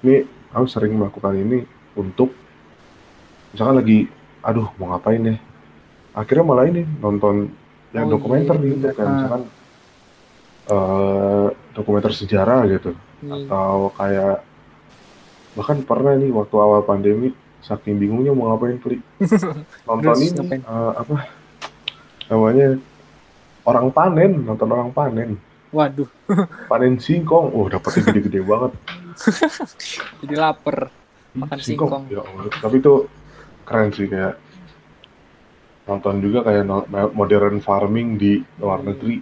ini 0.02 0.16
aku 0.50 0.66
sering 0.66 0.94
melakukan 0.94 1.34
ini 1.34 1.66
untuk 1.94 2.34
misalkan 3.52 3.78
lagi, 3.78 4.10
aduh 4.42 4.70
mau 4.78 4.94
ngapain 4.94 5.22
ya, 5.22 5.36
akhirnya 6.14 6.46
malah 6.46 6.66
ini 6.66 6.82
nonton 6.98 7.50
ya 7.92 8.06
Oh, 8.06 8.10
dokumenter 8.10 8.58
iya, 8.58 8.66
YouTube 8.68 8.90
bener. 8.90 8.96
kayak 8.98 9.06
Ah. 9.06 9.14
misalkan 9.14 9.42
eh 10.72 11.48
dokumenter 11.74 12.12
sejarah 12.12 12.60
gitu 12.70 12.92
Iya. 13.22 13.46
atau 13.46 13.94
kayak 13.94 14.36
bahkan 15.52 15.78
pernah 15.82 16.14
nih 16.16 16.32
waktu 16.32 16.56
awal 16.56 16.82
pandemi 16.82 17.30
saking 17.62 17.96
bingungnya 17.96 18.32
mau 18.32 18.50
ngapain 18.50 18.78
klik 18.78 19.02
nonton 19.88 20.12
Terus 20.12 20.22
ini 20.24 20.30
ngapain? 20.34 20.62
eh, 20.64 20.92
apa 20.96 21.16
namanya 22.28 22.68
orang 23.62 23.88
panen 23.90 24.32
nonton 24.42 24.68
orang 24.68 24.90
panen 24.90 25.32
Waduh, 25.72 26.10
panen 26.70 26.98
singkong 26.98 27.48
oh 27.52 27.68
dapetnya 27.68 28.10
gede-gede 28.10 28.42
banget 28.50 28.72
jadi 30.20 30.36
lapar. 30.36 30.90
Makan 31.32 31.58
Ih, 31.58 31.64
singkong. 31.64 32.04
ya 32.08 32.20
tapi 32.58 32.80
itu 32.80 33.08
keren 33.64 33.88
sih 33.92 34.04
kayak 34.04 34.36
nonton 35.84 36.20
juga 36.20 36.44
kayak 36.44 36.64
modern 37.12 37.60
farming 37.60 38.16
di 38.16 38.42
luar 38.58 38.80
Hmm. 38.80 38.90
negeri 38.90 39.16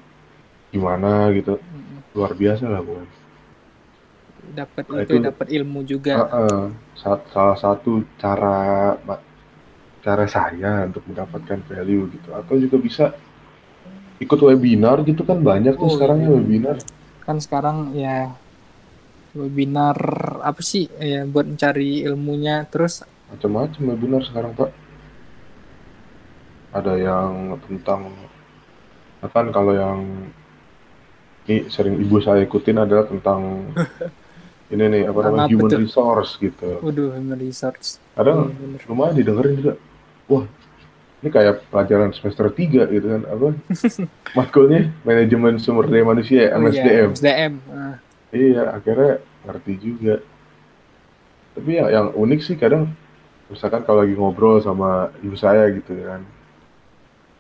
gimana 0.69 1.29
gitu 1.33 1.57
Mm-mm. 1.57 2.13
luar 2.13 2.33
biasa 2.33 2.65
lah 2.65 2.81
pokoknya 2.81 3.17
dapat 4.49 4.83
Nah, 4.89 5.01
itu 5.01 5.15
itu- 5.17 5.25
dapat 5.25 5.47
ilmu 5.49 5.79
juga. 5.83 6.13
Heeh. 6.25 6.61
Sa- 6.93 7.25
salah 7.29 7.57
satu 7.57 8.03
cara 8.17 8.95
cara 9.99 10.25
saya 10.25 10.87
untuk 10.87 11.03
mendapatkan 11.07 11.59
value 11.65 12.09
gitu. 12.13 12.29
Atau 12.31 12.55
juga 12.57 12.77
bisa 12.77 13.05
ikut 14.19 14.39
webinar 14.41 15.03
gitu 15.03 15.23
kan 15.23 15.39
banyak 15.39 15.75
tuh 15.75 15.87
Oh, 15.87 15.93
sekarang 15.95 16.23
ya 16.23 16.29
webinar. 16.33 16.75
Kan 17.23 17.37
sekarang 17.39 17.77
ya 17.93 18.33
webinar 19.35 19.95
apa 20.41 20.59
sih? 20.59 20.89
Ya 20.97 21.23
buat 21.23 21.45
mencari 21.45 22.03
ilmunya. 22.03 22.65
Terus 22.67 23.05
macam-macam 23.29 23.81
webinar 23.93 24.21
sekarang 24.25 24.51
pak. 24.55 24.71
Ada 26.69 26.93
yang 26.95 27.57
tentang 27.65 28.13
kan 29.19 29.45
kalau 29.51 29.73
yang 29.75 29.99
ini 31.43 31.65
sering 31.67 31.97
ibu 31.97 32.21
saya 32.21 32.45
ikutin 32.45 32.77
adalah 32.77 33.09
tentang 33.09 33.73
ini 34.69 34.83
nih 34.85 35.03
apa 35.09 35.19
namanya 35.25 35.49
human 35.49 35.69
tuh? 35.69 35.79
resource 35.81 36.31
gitu. 36.37 36.77
Waduh 36.85 37.17
research 37.41 37.97
kadang 38.13 38.53
Iya, 38.53 38.57
bener. 38.61 38.79
lumayan 38.85 39.15
didengerin 39.17 39.53
juga. 39.57 39.73
Wah 40.29 40.45
ini 41.19 41.29
kayak 41.33 41.67
pelajaran 41.67 42.13
semester 42.15 42.47
3 42.47 42.85
gitu 42.95 43.07
kan 43.09 43.21
apa? 43.25 43.47
Matkulnya 44.37 44.93
manajemen 45.03 45.57
sumber 45.57 45.89
daya 45.89 46.05
manusia 46.05 46.47
ya, 46.47 46.55
Oh, 46.55 46.61
iya, 46.61 46.69
MSDM 46.69 47.09
MSDM 47.17 47.53
ah. 47.73 47.95
iya 48.29 48.63
akhirnya 48.77 49.13
ngerti 49.49 49.73
juga. 49.81 50.15
Tapi 51.57 51.69
ya 51.75 51.85
yang 51.89 52.07
unik 52.13 52.39
sih 52.45 52.55
kadang 52.55 52.93
misalkan 53.49 53.81
kalau 53.83 54.05
lagi 54.05 54.13
ngobrol 54.13 54.61
sama 54.61 55.09
ibu 55.25 55.33
saya 55.33 55.65
gitu 55.73 55.97
kan 56.05 56.21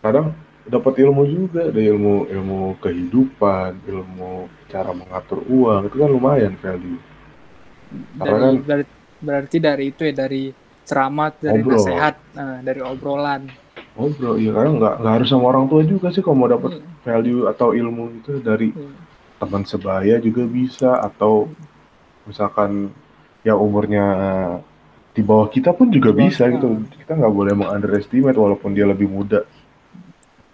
kadang 0.01 0.33
dapat 0.65 0.97
ilmu 1.05 1.23
juga. 1.29 1.69
Ada 1.69 1.81
ilmu 1.93 2.25
ilmu 2.25 2.59
kehidupan 2.81 3.85
ilmu 3.85 4.49
cara 4.65 4.91
mengatur 4.97 5.45
uang 5.45 5.87
itu 5.93 5.95
kan 6.01 6.09
lumayan 6.09 6.57
value 6.57 6.97
Karena 7.89 8.21
dari 8.21 8.39
kan- 8.39 8.63
ber- 8.63 8.93
berarti 9.19 9.57
dari 9.59 9.85
itu 9.87 10.01
ya 10.01 10.13
dari 10.15 10.43
ceramah 10.83 11.29
dari 11.35 11.59
Ngobrol. 11.59 11.75
nasihat 11.75 12.15
ah, 12.33 12.59
dari 12.59 12.81
obrolan 12.81 13.41
ngobrol 13.91 14.35
iya 14.37 14.51
kadang 14.51 14.79
nggak 14.79 14.95
nggak 14.97 15.13
harus 15.13 15.27
sama 15.27 15.45
orang 15.47 15.67
tua 15.67 15.81
juga 15.83 16.07
sih 16.07 16.23
kalau 16.23 16.37
mau 16.37 16.47
dapat 16.47 16.71
Iya, 16.73 16.87
value 17.03 17.43
atau 17.45 17.67
ilmu 17.71 18.03
itu 18.15 18.39
dari 18.39 18.71
iya. 18.71 18.89
teman 19.37 19.63
sebaya 19.63 20.15
juga 20.17 20.47
bisa 20.47 20.97
atau 20.99 21.51
misalkan 22.23 22.89
yang 23.41 23.57
umurnya 23.57 24.05
di 25.11 25.19
bawah 25.19 25.45
kita 25.47 25.71
pun 25.71 25.89
juga 25.89 26.09
bawah 26.09 26.21
bisa 26.23 26.47
kita. 26.47 26.55
gitu 26.55 26.67
kita 26.97 27.11
nggak 27.13 27.33
boleh 27.33 27.53
mengunderestimate 27.53 28.37
walaupun 28.37 28.71
dia 28.71 28.85
lebih 28.85 29.05
muda 29.05 29.43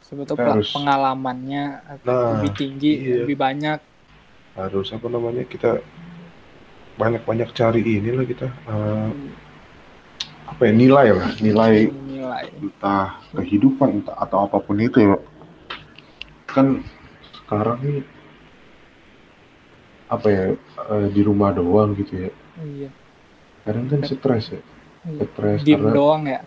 sebetulnya 0.01 0.57
harus- 0.57 0.73
pengalamannya 0.73 1.63
Nah, 2.01 2.39
lebih 2.39 2.51
tinggi 2.51 2.91
iya. 2.97 3.15
lebih 3.21 3.37
banyak 3.37 3.79
harus 4.53 4.87
apa 4.89 5.05
namanya 5.05 5.43
kita 5.43 5.83
banyak-banyak 6.95 7.49
cari 7.51 7.81
inilah 7.83 8.23
kita 8.23 8.47
eh, 8.47 9.09
apa 10.45 10.61
ya 10.63 10.71
nilai 10.71 11.07
lah 11.11 11.29
nilai 11.43 11.73
nilai. 11.91 12.43
entah 12.63 13.19
kehidupan 13.35 14.01
entah 14.01 14.15
atau 14.15 14.47
apa 14.47 14.63
pun 14.63 14.79
itu 14.79 15.03
ya 15.03 15.19
kan 16.47 16.79
sekarang 17.43 17.77
nih 17.83 17.99
apa 20.07 20.27
ya 20.29 20.43
eh, 20.93 21.07
di 21.11 21.21
rumah 21.25 21.51
doang 21.51 21.97
gitu 21.97 22.29
ya. 22.29 22.31
Iya. 22.61 22.89
Kadang 23.65 23.85
kan 23.89 23.99
stres 24.05 24.45
ya. 24.53 24.61
Iya. 25.05 25.21
stres 25.27 25.59
diem 25.65 25.81
karena 25.81 25.91
doang 25.97 26.23
ya? 26.29 26.41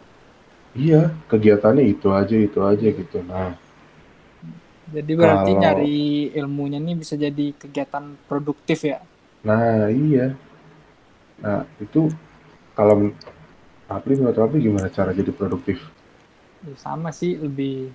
Iya 0.78 1.02
kegiatannya 1.26 1.84
itu 1.84 2.08
aja 2.14 2.36
itu 2.38 2.58
aja 2.62 2.86
gitu. 2.88 3.18
Nah. 3.26 3.58
Jadi 4.88 5.12
berarti 5.12 5.52
Kalau- 5.52 5.60
nyari 5.60 6.32
ilmunya 6.32 6.80
nih 6.80 6.96
bisa 6.96 7.14
jadi 7.20 7.52
kegiatan 7.52 8.16
produktif 8.24 8.88
ya. 8.88 9.04
Nah 9.48 9.88
iya. 9.88 10.36
Nah 11.40 11.64
itu 11.80 12.10
kalau 12.76 13.08
Apri 13.88 14.12
menurut 14.20 14.36
Apri 14.36 14.60
gimana 14.60 14.92
cara 14.92 15.16
jadi 15.16 15.32
produktif? 15.32 15.80
Ya, 16.66 16.74
Sama 16.76 17.08
sih 17.14 17.40
lebih 17.40 17.88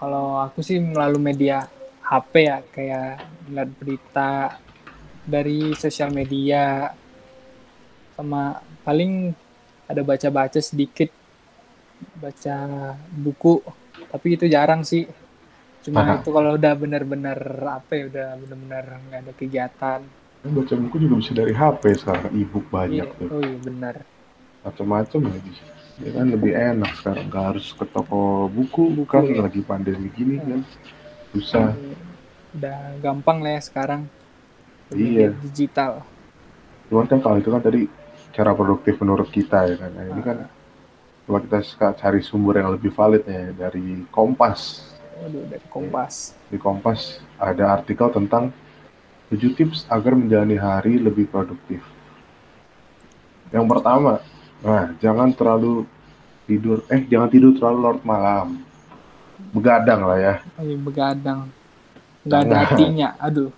kalau 0.00 0.40
aku 0.40 0.64
sih 0.64 0.80
melalui 0.80 1.20
media 1.20 1.68
HP 2.00 2.32
ya 2.48 2.58
kayak 2.72 3.20
lihat 3.52 3.70
berita 3.76 4.30
dari 5.28 5.76
sosial 5.76 6.08
media 6.10 6.88
sama 8.16 8.56
paling 8.86 9.36
ada 9.84 10.00
baca-baca 10.00 10.56
sedikit 10.62 11.12
baca 12.16 12.56
buku 13.12 13.60
tapi 14.08 14.40
itu 14.40 14.48
jarang 14.48 14.80
sih. 14.82 15.04
Cuma 15.84 16.00
Nah. 16.04 16.16
itu 16.20 16.28
kalau 16.32 16.56
udah 16.56 16.72
benar-benar 16.76 17.38
apa 17.68 17.92
ya 17.96 18.04
udah 18.08 18.28
benar-benar 18.40 18.84
nggak 19.08 19.20
ada 19.28 19.32
kegiatan 19.36 20.00
Kan 20.40 20.50
baca 20.56 20.72
buku 20.72 20.96
juga 20.98 21.14
bisa 21.20 21.32
dari 21.36 21.52
HP 21.52 21.82
sekarang, 22.00 22.32
e-book 22.32 22.64
banyak 22.72 23.04
iya 23.04 23.18
tuh. 23.20 23.28
oh 23.28 23.42
iya 23.44 23.58
benar 23.60 23.94
Macam-macam 24.60 25.20
lagi. 25.28 25.52
Ya 26.00 26.10
kan 26.16 26.26
lebih 26.28 26.52
enak 26.52 26.92
sekarang, 26.96 27.24
nggak 27.28 27.44
harus 27.52 27.66
ke 27.72 27.84
toko 27.84 28.48
buku, 28.48 28.88
Buku, 28.94 29.04
kan 29.04 29.24
ya. 29.24 29.44
lagi 29.44 29.60
pandemi 29.60 30.08
gini 30.12 30.40
kan. 30.40 30.60
Susah. 31.30 31.76
udah 32.50 32.98
gampang 32.98 33.38
lah 33.38 33.54
ya 33.54 33.62
sekarang 33.62 34.10
Iya. 34.90 35.30
digital 35.38 36.02
Cuman 36.90 37.06
kan 37.06 37.22
kalau 37.22 37.38
itu 37.38 37.46
kan 37.46 37.62
tadi 37.62 37.86
cara 38.34 38.50
produktif 38.50 38.98
menurut 38.98 39.30
kita 39.30 39.70
ya 39.70 39.78
kan. 39.78 39.90
Nah, 39.94 40.04
ini 40.10 40.20
kan 40.20 40.36
coba 41.22 41.38
kita 41.46 41.58
cari 41.94 42.18
sumber 42.20 42.58
yang 42.58 42.74
lebih 42.74 42.90
valid 42.90 43.22
ya 43.22 43.54
dari 43.54 44.02
Kompas. 44.10 44.82
Waduh, 45.22 45.46
dari 45.46 45.62
kompas 45.70 46.32
Di 46.50 46.58
Kompas 46.58 47.22
ada 47.38 47.70
artikel 47.70 48.10
tentang 48.10 48.50
7 49.30 49.56
tips 49.56 49.86
agar 49.86 50.18
menjalani 50.18 50.58
hari 50.58 50.98
lebih 50.98 51.30
produktif. 51.30 51.80
Yang 53.54 53.66
pertama, 53.66 54.18
nah 54.62 54.90
jangan 54.98 55.30
terlalu 55.34 55.86
tidur, 56.46 56.82
eh 56.90 57.02
jangan 57.06 57.30
tidur 57.30 57.54
terlalu 57.54 57.78
larut 57.78 58.04
malam. 58.06 58.58
Begadang 59.54 60.02
lah 60.06 60.18
ya. 60.18 60.34
Ayo 60.58 60.74
begadang 60.78 61.50
nggak 62.20 62.40
ada 62.44 62.52
Jangan. 62.52 62.66
artinya 62.68 63.08
aduh 63.16 63.50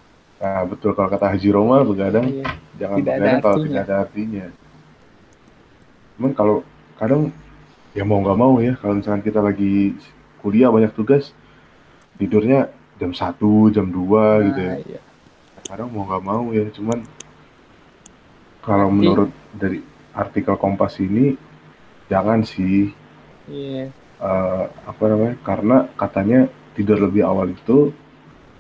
Nah 0.42 0.62
betul 0.66 0.90
kalau 0.94 1.08
kata 1.10 1.26
Haji 1.34 1.48
Roma 1.54 1.82
begadang 1.86 2.26
iya. 2.30 2.46
jangan 2.78 2.96
Tidak 2.98 3.14
ada 3.14 3.18
begadang 3.22 3.38
kalau 3.42 3.54
artinya. 3.54 3.66
tidak 3.70 3.82
ada 3.86 3.96
artinya. 4.02 4.46
Cuman 6.14 6.32
kalau 6.34 6.56
kadang 6.98 7.22
ya 7.94 8.02
mau 8.06 8.18
nggak 8.22 8.38
mau 8.38 8.54
ya 8.58 8.72
kalau 8.78 8.94
misalkan 8.98 9.22
kita 9.22 9.38
lagi 9.42 9.94
kuliah 10.42 10.70
banyak 10.70 10.90
tugas 10.94 11.30
tidurnya 12.18 12.70
jam 12.98 13.10
1, 13.14 13.74
jam 13.74 13.86
2 13.90 14.46
gitu 14.50 14.60
ya. 14.62 14.72
Nah, 14.74 14.80
iya. 14.86 15.00
Kadang 15.72 15.88
mau 15.88 16.04
nggak 16.04 16.24
mau 16.28 16.52
ya. 16.52 16.68
Cuman 16.68 17.00
kalau 18.60 18.92
menurut 18.92 19.32
dari 19.56 19.80
artikel 20.12 20.52
Kompas 20.60 21.00
ini 21.00 21.32
jangan 22.12 22.44
sih. 22.44 22.92
Iya. 23.48 23.88
eh, 24.20 24.64
apa 24.68 25.02
namanya? 25.08 25.40
Karena 25.40 25.88
katanya 25.96 26.44
tidur 26.76 27.00
lebih 27.00 27.24
awal 27.24 27.56
itu 27.56 27.88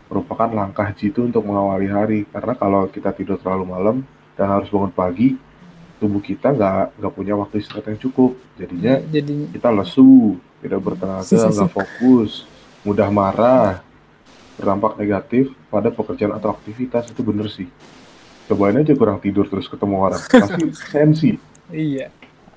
merupakan 0.08 0.48
langkah 0.48 0.88
jitu 0.96 1.28
untuk 1.28 1.44
mengawali 1.44 1.92
hari. 1.92 2.20
Karena 2.32 2.56
kalau 2.56 2.88
kita 2.88 3.12
tidur 3.12 3.36
terlalu 3.36 3.68
malam 3.68 3.96
dan 4.32 4.48
harus 4.48 4.72
bangun 4.72 4.96
pagi 4.96 5.36
tubuh 6.00 6.24
kita 6.24 6.56
nggak 6.56 6.96
nggak 6.96 7.12
punya 7.12 7.36
waktu 7.36 7.60
istirahat 7.60 7.92
yang 7.92 8.00
cukup. 8.00 8.40
Jadinya 8.56 9.04
jadi 9.04 9.52
kita 9.52 9.68
lesu 9.68 10.40
tidak 10.64 10.80
bertenaga 10.80 11.28
nggak 11.28 11.72
fokus 11.76 12.48
mudah 12.88 13.12
marah 13.12 13.91
berdampak 14.56 15.00
negatif 15.00 15.52
pada 15.72 15.88
pekerjaan 15.88 16.36
atau 16.36 16.52
aktivitas 16.52 17.08
itu 17.10 17.20
bener 17.24 17.48
sih. 17.48 17.68
Cobain 18.50 18.76
aja 18.76 18.92
kurang 18.92 19.22
tidur 19.22 19.48
terus 19.48 19.70
ketemu 19.70 19.96
orang. 19.96 20.20
Pasti 20.20 20.64
sensi. 20.92 21.30
Iya. 21.72 22.12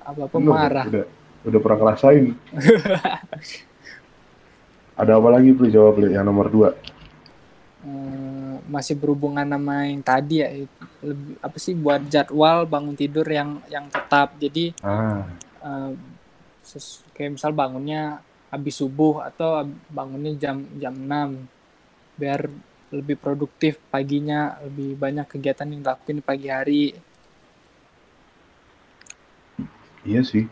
Apa 0.06 0.28
apa 0.28 0.36
Bener, 0.38 0.54
marah. 0.54 0.84
udah 0.86 1.04
udah 1.46 1.60
pernah 1.62 1.78
ngerasain. 1.82 2.24
Ada 5.00 5.20
apa 5.20 5.28
lagi 5.28 5.52
Pli 5.52 5.68
jawab 5.68 6.00
Pli 6.00 6.14
yang 6.14 6.24
nomor 6.24 6.48
dua. 6.48 6.70
Eh, 7.86 8.54
masih 8.66 8.98
berhubungan 8.98 9.46
sama 9.46 9.86
yang 9.86 10.02
tadi 10.02 10.42
ya. 10.42 10.48
Lebih 11.04 11.36
apa 11.38 11.56
sih 11.60 11.74
buat 11.76 12.02
jadwal 12.08 12.66
bangun 12.66 12.96
tidur 12.96 13.26
yang 13.28 13.60
yang 13.70 13.86
tetap. 13.88 14.34
Jadi 14.40 14.74
ah. 14.82 15.22
ses- 16.66 17.06
kayak 17.14 17.38
misal 17.38 17.54
bangunnya 17.54 18.18
habis 18.50 18.78
subuh 18.78 19.26
atau 19.26 19.66
bangunnya 19.90 20.34
jam 20.38 20.62
jam 20.78 20.94
6 20.94 21.55
biar 22.16 22.48
lebih 22.90 23.16
produktif 23.18 23.76
paginya 23.90 24.56
lebih 24.64 24.96
banyak 24.96 25.26
kegiatan 25.26 25.68
yang 25.68 25.80
dilakuin 25.84 26.18
di 26.18 26.24
pagi 26.24 26.48
hari 26.48 26.84
Iya 30.06 30.22
sih. 30.22 30.46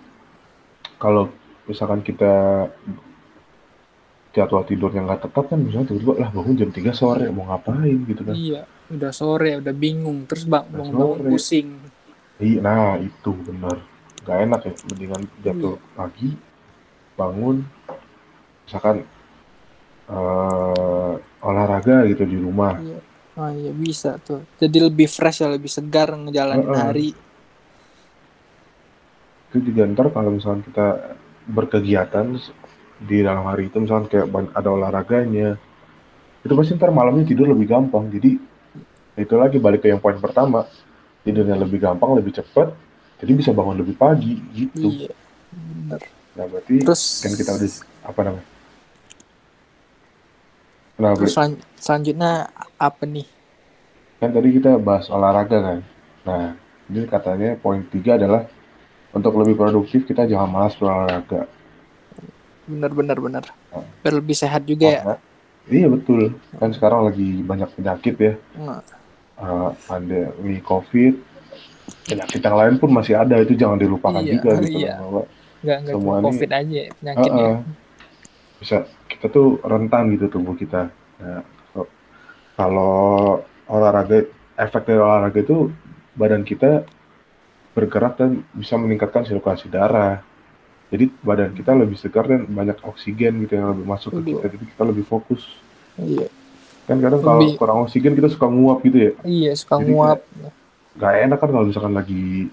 Kalau 0.98 1.31
misalkan 1.70 2.03
kita 2.03 2.66
jadwal 4.35 4.66
tidurnya 4.66 5.07
nggak 5.07 5.31
tepat 5.31 5.55
kan 5.55 5.62
misalnya 5.62 5.94
tiba-tiba 5.94 6.27
lah 6.27 6.31
bangun 6.35 6.59
jam 6.59 6.70
3 6.74 6.90
sore 6.90 7.31
mau 7.31 7.46
ngapain 7.46 8.03
gitu 8.03 8.27
kan. 8.27 8.35
iya 8.35 8.66
udah 8.90 9.14
sore 9.14 9.62
udah 9.62 9.70
bingung 9.70 10.27
terus 10.27 10.42
bang 10.42 10.66
bangun 10.66 10.90
bangun 10.90 11.18
pusing 11.31 11.68
Iya, 12.42 12.59
nah 12.66 12.98
itu 12.98 13.31
benar. 13.46 13.79
Gak 14.27 14.38
enak 14.42 14.61
ya, 14.66 14.72
mendingan 14.90 15.22
jadwal 15.46 15.79
pagi 15.94 16.35
bangun 17.14 17.62
misalkan 18.66 19.07
eh, 20.09 21.14
olahraga 21.45 22.05
gitu 22.09 22.25
di 22.25 22.37
rumah. 22.40 22.77
iya. 22.81 23.01
Oh 23.35 23.51
iya 23.51 23.75
bisa 23.75 24.14
tuh. 24.23 24.47
Jadi 24.62 24.79
lebih 24.79 25.11
fresh 25.11 25.43
ya 25.43 25.51
lebih 25.51 25.67
segar 25.67 26.14
ngejalanin 26.14 26.71
Heeh. 26.71 26.79
hari. 26.79 27.09
Itu 29.51 29.59
juga 29.59 29.90
ntar 29.90 30.14
kalau 30.14 30.38
misalkan 30.38 30.62
kita 30.62 31.19
berkegiatan 31.51 32.38
di 33.03 33.27
dalam 33.27 33.43
hari 33.51 33.67
itu 33.69 33.83
misalkan 33.83 34.07
kayak 34.07 34.31
ada 34.55 34.69
olahraganya 34.71 35.59
itu 36.47 36.53
pasti 36.55 36.79
ntar 36.79 36.95
malamnya 36.95 37.27
tidur 37.27 37.51
lebih 37.51 37.67
gampang. 37.67 38.07
Jadi 38.07 38.38
itu 39.19 39.35
lagi 39.35 39.59
balik 39.59 39.83
ke 39.83 39.90
yang 39.90 39.99
poin 39.99 40.19
pertama 40.23 40.67
tidurnya 41.27 41.59
lebih 41.59 41.83
gampang 41.83 42.14
lebih 42.14 42.38
cepat 42.38 42.71
jadi 43.19 43.33
bisa 43.35 43.51
bangun 43.51 43.83
lebih 43.83 43.99
pagi 43.99 44.38
gitu. 44.55 45.11
Iya 45.11 45.11
bener. 45.51 46.01
Nah 46.38 46.45
berarti 46.51 46.75
terus 46.83 47.23
kan 47.23 47.35
kita 47.35 47.51
udah 47.55 47.71
apa 48.11 48.21
namanya 48.27 48.54
Kenapa? 50.94 51.18
terus 51.18 51.35
selan- 51.35 51.62
selanjutnya 51.74 52.33
apa 52.76 53.02
nih? 53.04 53.26
Kan 54.16 54.30
tadi 54.30 54.48
kita 54.52 54.78
bahas 54.78 55.07
olahraga 55.09 55.59
kan. 55.59 55.78
Nah 56.22 56.54
ini 56.87 57.02
katanya 57.04 57.57
poin 57.57 57.83
tiga 57.85 58.14
adalah 58.14 58.46
untuk 59.11 59.35
lebih 59.37 59.54
produktif 59.54 60.04
kita 60.04 60.22
jangan 60.24 60.46
malas 60.46 60.74
berolahraga. 60.74 61.50
Bener 62.64 62.90
bener 62.90 63.18
bener 63.18 63.44
Oh. 63.70 63.83
biar 64.00 64.14
lebih 64.14 64.33
sehat 64.33 64.62
juga 64.62 64.87
ya. 64.88 65.00
Karena- 65.02 65.22
iya 65.66 65.87
betul. 65.87 66.22
Kan 66.54 66.70
sekarang 66.70 67.04
lagi 67.04 67.40
banyak 67.40 67.70
penyakit 67.72 68.14
ya. 68.16 68.35
Nah, 68.57 68.80
Eh, 69.35 69.70
pandemi 69.85 70.62
covid. 70.62 71.18
Penyakit 72.07 72.38
yang 72.38 72.54
lain 72.54 72.74
pun 72.78 72.87
masih 72.88 73.18
ada 73.18 73.35
itu 73.37 73.52
jangan 73.52 73.74
dilupakan 73.74 74.22
Iya, 74.22 74.30
juga 74.30 74.50
gitu 74.62 74.78
iya. 74.78 74.94
bahwa 74.96 75.22
nggak 75.59 75.78
nggak 75.83 75.94
Semua 75.98 76.07
cuma 76.07 76.14
ini- 76.14 76.26
covid 76.30 76.50
aja 76.54 76.78
ya, 76.78 76.90
penyakitnya. 76.94 77.42
Heeh. 77.50 77.59
Bisa 78.64 78.88
kita 79.05 79.29
tuh 79.29 79.61
rentan 79.61 80.09
gitu 80.16 80.33
tubuh 80.33 80.57
kita. 80.57 80.88
Nah, 81.20 81.44
so- 81.70 81.90
kalau 82.57 83.44
olahraga 83.68 84.24
efek 84.57 84.88
dari 84.88 84.96
olahraga 84.96 85.37
itu 85.37 85.68
badan 86.16 86.40
kita 86.40 86.88
bergerak 87.77 88.16
dan 88.16 88.40
bisa 88.57 88.81
meningkatkan 88.81 89.29
sirkulasi 89.29 89.68
darah. 89.68 90.24
Jadi 90.88 91.12
badan 91.20 91.53
kita 91.53 91.77
lebih 91.77 92.00
segar 92.00 92.24
dan 92.24 92.48
banyak 92.48 92.81
oksigen 92.81 93.44
gitu 93.44 93.61
yang 93.61 93.77
lebih 93.77 93.85
masuk 93.85 94.16
ke 94.16 94.33
kita. 94.33 94.46
Jadi 94.48 94.64
kita 94.72 94.83
lebih 94.88 95.05
fokus. 95.05 95.44
Iya. 96.00 96.33
Kan 96.88 97.05
kadang 97.05 97.20
kalau 97.20 97.40
Lebih- 97.44 97.59
kurang 97.61 97.79
oksigen 97.85 98.16
kita 98.16 98.33
suka 98.33 98.48
nguap 98.48 98.81
gitu 98.81 98.96
ya. 98.96 99.12
Iya 99.24 99.53
suka 99.59 99.77
Jadi 99.77 99.92
nguap. 99.92 100.18
gak 100.94 101.14
enak 101.27 101.38
kan 101.42 101.50
kalau 101.50 101.66
misalkan 101.66 101.92
lagi 101.92 102.46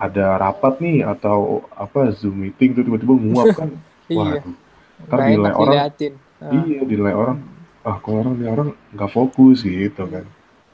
ada 0.00 0.40
rapat 0.40 0.80
nih 0.80 1.04
atau 1.04 1.68
apa 1.70 2.08
zoom 2.16 2.40
meeting 2.40 2.72
tuh 2.74 2.82
tiba-tiba 2.82 3.14
nguap 3.14 3.46
kan. 3.54 3.70
Iya. 4.06 4.38
Waduh 4.38 4.65
ntar 5.04 5.16
nggak 5.20 5.28
dinilai 5.28 5.52
orang. 5.52 5.68
diliatin. 5.68 6.12
Ah, 6.40 6.52
iya 6.64 6.80
dinilai 6.88 7.14
orang. 7.14 7.38
Ah 7.86 7.96
orang 8.02 8.34
nih 8.40 8.48
orang 8.48 8.68
nggak 8.96 9.10
fokus 9.12 9.58
gitu 9.62 10.02
kan. 10.08 10.24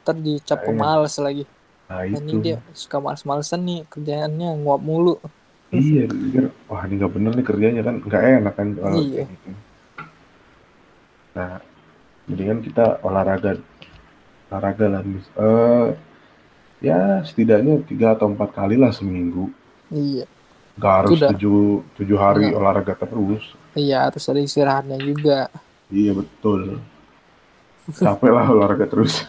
Ntar 0.07 0.17
dicap 0.23 0.59
pemalas 0.63 1.15
lagi. 1.19 1.45
Nah 1.91 2.09
itu. 2.09 2.23
ini 2.23 2.33
dia 2.41 2.57
suka 2.73 2.97
males-malesan 3.03 3.61
nih 3.67 3.81
kerjaannya 3.91 4.49
nguap 4.63 4.81
mulu. 4.81 5.19
Iya 5.73 6.07
dipikir 6.09 6.53
wah 6.69 6.83
ini 6.87 6.95
nggak 7.01 7.13
bener 7.13 7.33
nih 7.37 7.47
kerjanya 7.47 7.83
kan. 7.83 7.95
Nggak 8.01 8.23
enak 8.23 8.55
kan. 8.55 8.69
Kalau 8.79 8.99
Iya. 9.03 9.25
gitu. 9.27 9.51
nah 11.33 11.53
mendingan 12.29 12.61
kita 12.63 12.85
olahraga. 13.03 13.59
Olahraga 14.53 14.87
lah 14.89 15.03
mis 15.03 15.27
eh 15.37 15.89
ya 16.83 17.25
setidaknya 17.25 17.83
tiga 17.89 18.15
atau 18.15 18.31
empat 18.31 18.55
kali 18.55 18.77
lah 18.79 18.93
seminggu. 18.95 19.51
Iya 19.93 20.25
nggak 20.77 20.95
harus 21.05 21.19
Sudah. 21.21 21.31
tujuh 21.37 21.85
tujuh 22.01 22.19
hari 22.19 22.49
Nggak. 22.49 22.59
olahraga 22.59 22.95
terus. 22.97 23.45
Iya 23.77 24.09
harus 24.09 24.25
ada 24.29 24.41
istirahatnya 24.41 24.99
juga. 25.01 25.53
Iya 25.93 26.13
betul. 26.17 26.81
Capek 27.99 28.31
lah 28.33 28.47
olahraga 28.49 28.87
terus. 28.89 29.27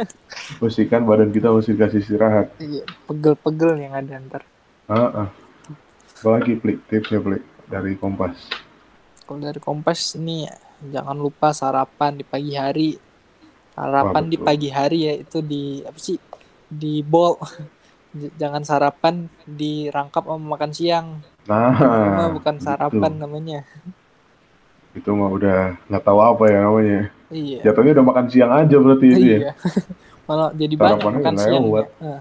Pastikan 0.60 1.02
badan 1.08 1.34
kita 1.34 1.50
mesti 1.50 1.74
kasih 1.74 2.00
istirahat. 2.02 2.54
Iya 2.62 2.86
pegel-pegel 3.10 3.80
yang 3.80 3.94
ada 3.98 4.22
ntar. 4.22 4.42
Ah 4.86 5.26
ah. 5.26 5.28
apalagi 6.20 6.56
plik? 6.56 6.86
Tipsnya 6.86 7.18
plik 7.18 7.42
dari 7.66 7.98
kompas. 7.98 8.36
Kalau 9.24 9.40
dari 9.40 9.58
kompas 9.58 10.14
ini 10.20 10.46
jangan 10.92 11.16
lupa 11.16 11.50
sarapan 11.50 12.20
di 12.20 12.24
pagi 12.24 12.54
hari. 12.54 12.90
Sarapan 13.74 14.22
Wah, 14.22 14.30
di 14.30 14.38
pagi 14.38 14.68
hari 14.70 14.98
ya 15.10 15.14
itu 15.18 15.42
di 15.42 15.82
apa 15.82 15.98
sih? 15.98 16.14
Di 16.70 17.02
bowl 17.02 17.34
jangan 18.34 18.62
sarapan 18.62 19.26
dirangkap 19.44 20.22
sama 20.24 20.46
makan 20.54 20.70
siang 20.70 21.06
nah 21.44 21.74
Cuma 21.76 22.30
bukan 22.32 22.54
gitu. 22.56 22.64
sarapan 22.64 23.12
namanya 23.18 23.60
itu 24.94 25.10
mah 25.10 25.26
udah 25.26 25.74
nggak 25.90 26.04
tahu 26.06 26.18
apa 26.22 26.44
ya 26.46 26.58
namanya. 26.62 27.00
Iya. 27.34 27.58
Jatuhnya 27.66 27.98
udah 27.98 28.06
makan 28.06 28.26
siang 28.30 28.52
aja 28.54 28.76
berarti 28.78 29.06
itu 29.10 29.26
ya. 29.26 29.38
Iya. 29.42 29.52
Malah 30.30 30.48
jadi 30.54 30.74
banyak 30.78 31.02
makan 31.02 31.34
siang. 31.34 31.64
lewat. 31.66 31.86
Nah, 31.98 32.20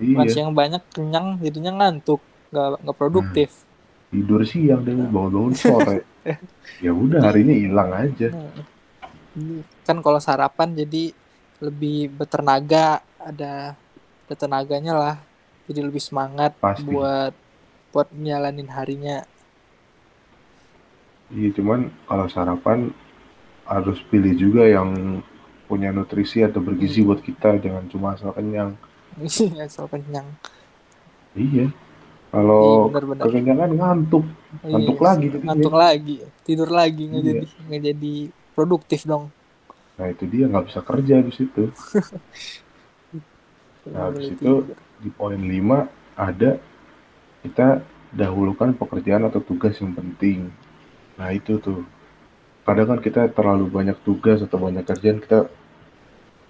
makan 0.00 0.24
Iya, 0.24 0.32
siang 0.32 0.50
banyak 0.56 0.82
kenyang 0.96 1.26
jadinya 1.44 1.72
ngantuk, 1.76 2.24
nggak 2.48 2.66
nggak 2.80 2.96
produktif. 2.96 3.50
tidur 4.10 4.42
siang 4.42 4.80
deh, 4.82 4.96
bangun-bangun 4.96 5.54
sore. 5.54 5.98
Ya 6.84 6.92
udah 6.96 7.20
harinya 7.20 7.52
hilang 7.52 7.92
aja. 7.92 8.28
Nah, 8.32 8.64
ini 9.36 9.60
kan 9.84 10.00
kalau 10.00 10.20
sarapan 10.20 10.72
jadi 10.72 11.12
lebih 11.60 12.08
bertenaga, 12.12 13.04
ada 13.20 13.76
ada 14.30 14.36
tenaganya 14.38 14.94
lah. 14.94 15.16
Jadi 15.66 15.80
lebih 15.82 15.98
semangat 16.02 16.54
Pasti. 16.60 16.94
buat 16.94 17.34
buat 17.92 18.08
nyalanin 18.14 18.70
harinya. 18.76 19.26
Iya, 21.30 21.48
cuman 21.56 21.80
kalau 22.08 22.26
sarapan 22.34 22.78
harus 23.72 23.98
pilih 24.10 24.34
juga 24.44 24.64
yang 24.76 24.90
punya 25.68 25.90
nutrisi 25.96 26.38
atau 26.48 26.60
bergizi 26.68 27.00
Hmm. 27.00 27.08
buat 27.08 27.20
kita, 27.28 27.50
jangan 27.64 27.84
cuma 27.92 28.08
asal 28.16 28.30
kenyang. 28.36 28.72
Asal 29.64 29.86
kenyang. 29.90 30.28
Iya, 31.38 31.70
Iya 32.64 32.76
kalau 32.76 32.76
benar-benar. 32.84 33.30
kekenyangan 33.30 33.70
ngantuk, 33.78 34.24
ngantuk 34.70 34.98
Iya, 35.00 35.06
lagi 35.06 35.26
ngantuk 35.44 35.74
lagi, 35.82 36.12
tidur 36.46 36.68
lagi 36.78 37.02
nggak 37.10 37.24
Iya. 37.24 37.30
jadi 37.30 37.46
nggak 37.66 37.82
jadi 37.88 38.12
produktif 38.54 39.00
dong. 39.10 39.24
Nah 39.98 40.06
itu 40.12 40.24
dia 40.32 40.44
nggak 40.50 40.66
bisa 40.68 40.80
kerja 40.82 41.12
habis 41.20 41.38
itu. 41.46 41.64
Nah, 43.88 44.12
habis 44.12 44.28
itu 44.28 44.52
di 45.00 45.08
poin 45.08 45.40
5 45.40 45.88
ada 46.12 46.60
kita 47.40 47.80
dahulukan 48.12 48.76
pekerjaan 48.76 49.24
atau 49.24 49.40
tugas 49.40 49.78
yang 49.80 49.96
penting. 49.96 50.52
Nah 51.16 51.32
itu 51.32 51.56
tuh. 51.56 51.86
Kadang 52.60 52.92
kan 52.92 53.00
kita 53.00 53.32
terlalu 53.32 53.66
banyak 53.72 53.96
tugas 54.04 54.44
atau 54.44 54.60
banyak 54.60 54.84
kerjaan 54.84 55.18
kita 55.18 55.48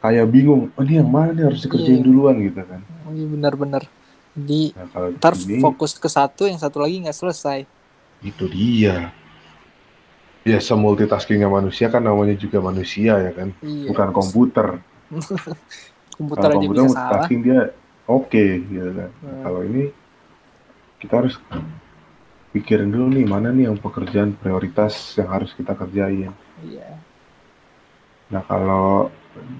kayak 0.00 0.26
bingung, 0.26 0.74
oh 0.74 0.82
ini 0.82 0.98
yang 0.98 1.06
mana 1.06 1.30
nih 1.30 1.44
harus 1.46 1.62
dikerjain 1.62 2.00
Iya. 2.02 2.06
duluan 2.08 2.40
gitu 2.40 2.60
kan. 2.64 2.80
Oh, 3.06 3.12
iya 3.14 3.26
benar-benar. 3.28 3.84
Jadi 4.34 4.74
Nah 4.74 4.86
kalau 4.90 5.08
ntar 5.14 5.34
ini 5.36 5.60
fokus 5.60 5.94
ke 5.94 6.08
satu, 6.08 6.48
yang 6.48 6.58
satu 6.58 6.82
lagi 6.82 6.98
nggak 6.98 7.14
selesai. 7.14 7.58
itu 8.20 8.44
dia. 8.52 9.12
Biasa 10.40 10.72
multitaskingnya 10.76 11.48
manusia 11.48 11.88
kan 11.88 12.00
namanya 12.00 12.32
juga 12.36 12.60
manusia 12.60 13.16
ya 13.16 13.32
kan, 13.32 13.52
Iya. 13.60 13.88
bukan 13.92 14.08
komputer. 14.10 14.80
Komputer 16.20 16.52
Kalau 16.52 16.61
aja 16.61 16.66
komputer 16.68 16.85
bisa 16.85 17.00
salah. 17.00 17.28
dia 17.33 17.61
oke 18.04 18.46
gitu 18.68 18.90
kan. 18.92 19.11
Hmm. 19.24 19.40
Kalau 19.40 19.61
ini 19.64 19.83
kita 21.00 21.14
harus 21.24 21.35
pikirin 22.52 22.92
dulu 22.92 23.09
nih 23.16 23.24
mana 23.24 23.48
nih 23.48 23.72
yang 23.72 23.80
pekerjaan 23.80 24.37
prioritas 24.37 25.16
yang 25.16 25.33
harus 25.33 25.56
kita 25.56 25.72
kerjain. 25.72 26.37
Iya. 26.61 26.90
Nah 28.28 28.42
kalau 28.44 29.09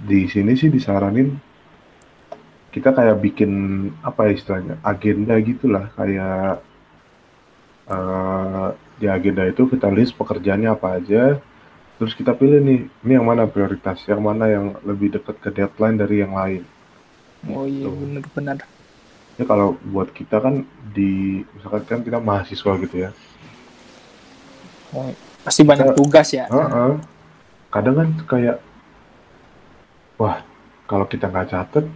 di 0.05 0.29
sini 0.29 0.53
sih 0.53 0.69
disaranin 0.69 1.33
kita 2.71 2.95
kayak 2.95 3.19
bikin 3.19 3.51
apa 4.05 4.31
ya 4.31 4.33
istilahnya 4.37 4.75
agenda 4.85 5.35
gitulah 5.43 5.91
kayak 5.97 6.63
eh, 7.91 8.69
di 9.01 9.07
agenda 9.09 9.43
itu 9.49 9.67
kita 9.67 9.89
list 9.91 10.15
pekerjaannya 10.15 10.71
apa 10.71 11.01
aja 11.01 11.23
terus 12.01 12.13
kita 12.13 12.33
pilih 12.33 12.59
nih 12.59 12.81
ini 12.99 13.13
yang 13.13 13.23
mana 13.23 13.45
prioritas 13.45 14.01
yang 14.05 14.19
mana 14.19 14.49
yang 14.49 14.73
lebih 14.83 15.13
dekat 15.13 15.37
ke 15.39 15.49
deadline 15.51 15.95
dari 15.95 16.17
yang 16.19 16.33
lain 16.33 16.65
Oh 17.47 17.65
iya 17.65 17.85
Gitu. 17.85 17.93
benar-benar. 17.95 18.59
ya 19.37 19.45
kalau 19.45 19.69
buat 19.83 20.09
kita 20.11 20.37
kan 20.39 20.65
di 20.91 21.13
misalkan 21.51 21.85
kan 21.87 22.01
kita 22.01 22.17
mahasiswa 22.19 22.73
gitu 22.79 22.97
ya 22.99 23.11
Oh, 24.91 25.07
pasti 25.41 25.63
banyak 25.63 25.87
Kita- 25.87 25.97
tugas 25.97 26.29
ya. 26.31 26.45
Heeh. 26.47 26.93
kadang 27.71 27.95
kan 27.95 28.09
kayak 28.27 28.57
wah 30.17 30.43
kalau 30.85 31.07
kita 31.07 31.25
nggak 31.25 31.49
catet 31.49 31.87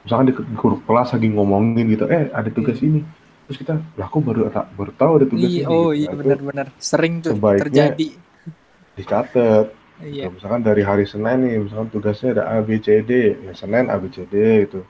misalkan 0.00 0.26
di 0.26 0.34
di 0.34 0.56
grup 0.56 0.80
kelas 0.82 1.12
lagi 1.12 1.28
ngomongin 1.28 1.84
gitu 1.86 2.08
eh 2.08 2.32
ada 2.32 2.48
tugas 2.48 2.80
ini 2.80 3.04
terus 3.44 3.58
kita 3.58 3.76
lah 3.92 4.08
kok 4.08 4.22
baru 4.22 4.48
baru 4.48 4.92
tahu 4.92 5.12
ada 5.14 5.26
tugas 5.26 5.44
Iya, 5.46 5.60
ini 5.60 5.68
oh 5.68 5.90
gitu. 5.90 5.92
iya 5.94 6.08
Nah, 6.08 6.16
benar-benar. 6.16 6.66
Sering 6.78 7.14
tuh 7.20 7.32
sebaiknya- 7.32 7.62
terjadi. 7.62 8.08
Dicatat 8.98 9.66
Iya. 9.98 10.26
Ya, 10.26 10.28
misalkan 10.30 10.62
dari 10.62 10.86
hari 10.86 11.10
Senin 11.10 11.42
nih 11.42 11.58
misalkan 11.58 11.90
tugasnya 11.90 12.38
ada 12.38 12.44
A 12.54 12.62
B 12.62 12.78
C 12.78 13.02
D 13.02 13.34
ya 13.34 13.50
Senin 13.50 13.90
A 13.90 13.98
B 13.98 14.06
C 14.06 14.22
D 14.30 14.62
gitu 14.62 14.86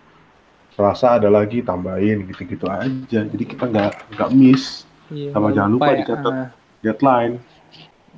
Selasa 0.76 1.16
ada 1.16 1.32
lagi 1.32 1.64
tambahin 1.64 2.28
gitu-gitu 2.28 2.68
aja 2.68 3.24
jadi 3.24 3.44
kita 3.48 3.64
nggak 3.72 3.92
nggak 4.12 4.30
miss 4.36 4.84
Iya. 5.08 5.32
Sama 5.32 5.48
jangan 5.56 5.70
lupa 5.72 5.96
ya. 5.96 6.04
dicatat. 6.04 6.32
Ah, 6.32 6.48
deadline 6.84 7.34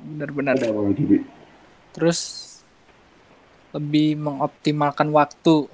Benar-benar. 0.01 0.55
Terus 1.95 2.19
lebih 3.71 4.19
mengoptimalkan 4.19 5.07
waktu. 5.15 5.69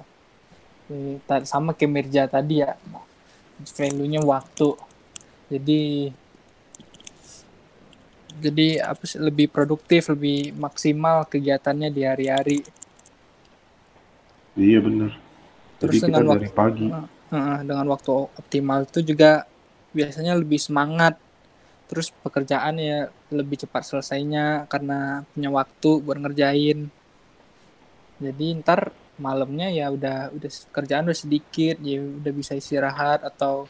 Eh, 0.92 1.42
Sama 1.42 1.74
kayak 1.74 1.90
Mirja 1.90 2.22
tadi 2.30 2.62
ya. 2.62 2.76
Value-nya 3.58 4.22
waktu. 4.22 4.78
Jadi 5.50 6.12
jadi 8.38 8.86
apa 8.86 9.02
sih 9.04 9.18
lebih 9.18 9.50
produktif, 9.50 10.08
lebih 10.08 10.54
maksimal 10.54 11.26
kegiatannya 11.26 11.88
di 11.90 12.02
hari-hari. 12.06 12.60
iya 14.58 14.82
bener 14.82 15.14
Terus 15.78 16.02
jadi 16.02 16.10
kita 16.10 16.18
dengan 16.18 16.38
dari 16.38 16.50
pagi 16.50 16.86
Heeh, 17.28 17.58
dengan 17.60 17.86
waktu 17.92 18.12
optimal 18.40 18.88
itu 18.88 19.04
juga 19.04 19.44
biasanya 19.92 20.32
lebih 20.32 20.56
semangat. 20.56 21.20
Terus 21.84 22.08
pekerjaan 22.24 22.80
ya 22.80 23.12
lebih 23.28 23.64
cepat 23.64 23.84
selesainya 23.84 24.64
karena 24.64 25.28
punya 25.36 25.52
waktu 25.52 25.90
buat 26.00 26.18
ngerjain. 26.24 26.88
Jadi 28.18 28.46
ntar 28.64 28.96
malamnya 29.20 29.68
ya 29.68 29.92
udah 29.92 30.32
udah 30.32 30.50
kerjaan 30.72 31.04
udah 31.04 31.20
sedikit, 31.20 31.76
ya 31.84 32.00
udah 32.00 32.32
bisa 32.32 32.56
istirahat 32.56 33.20
atau 33.20 33.68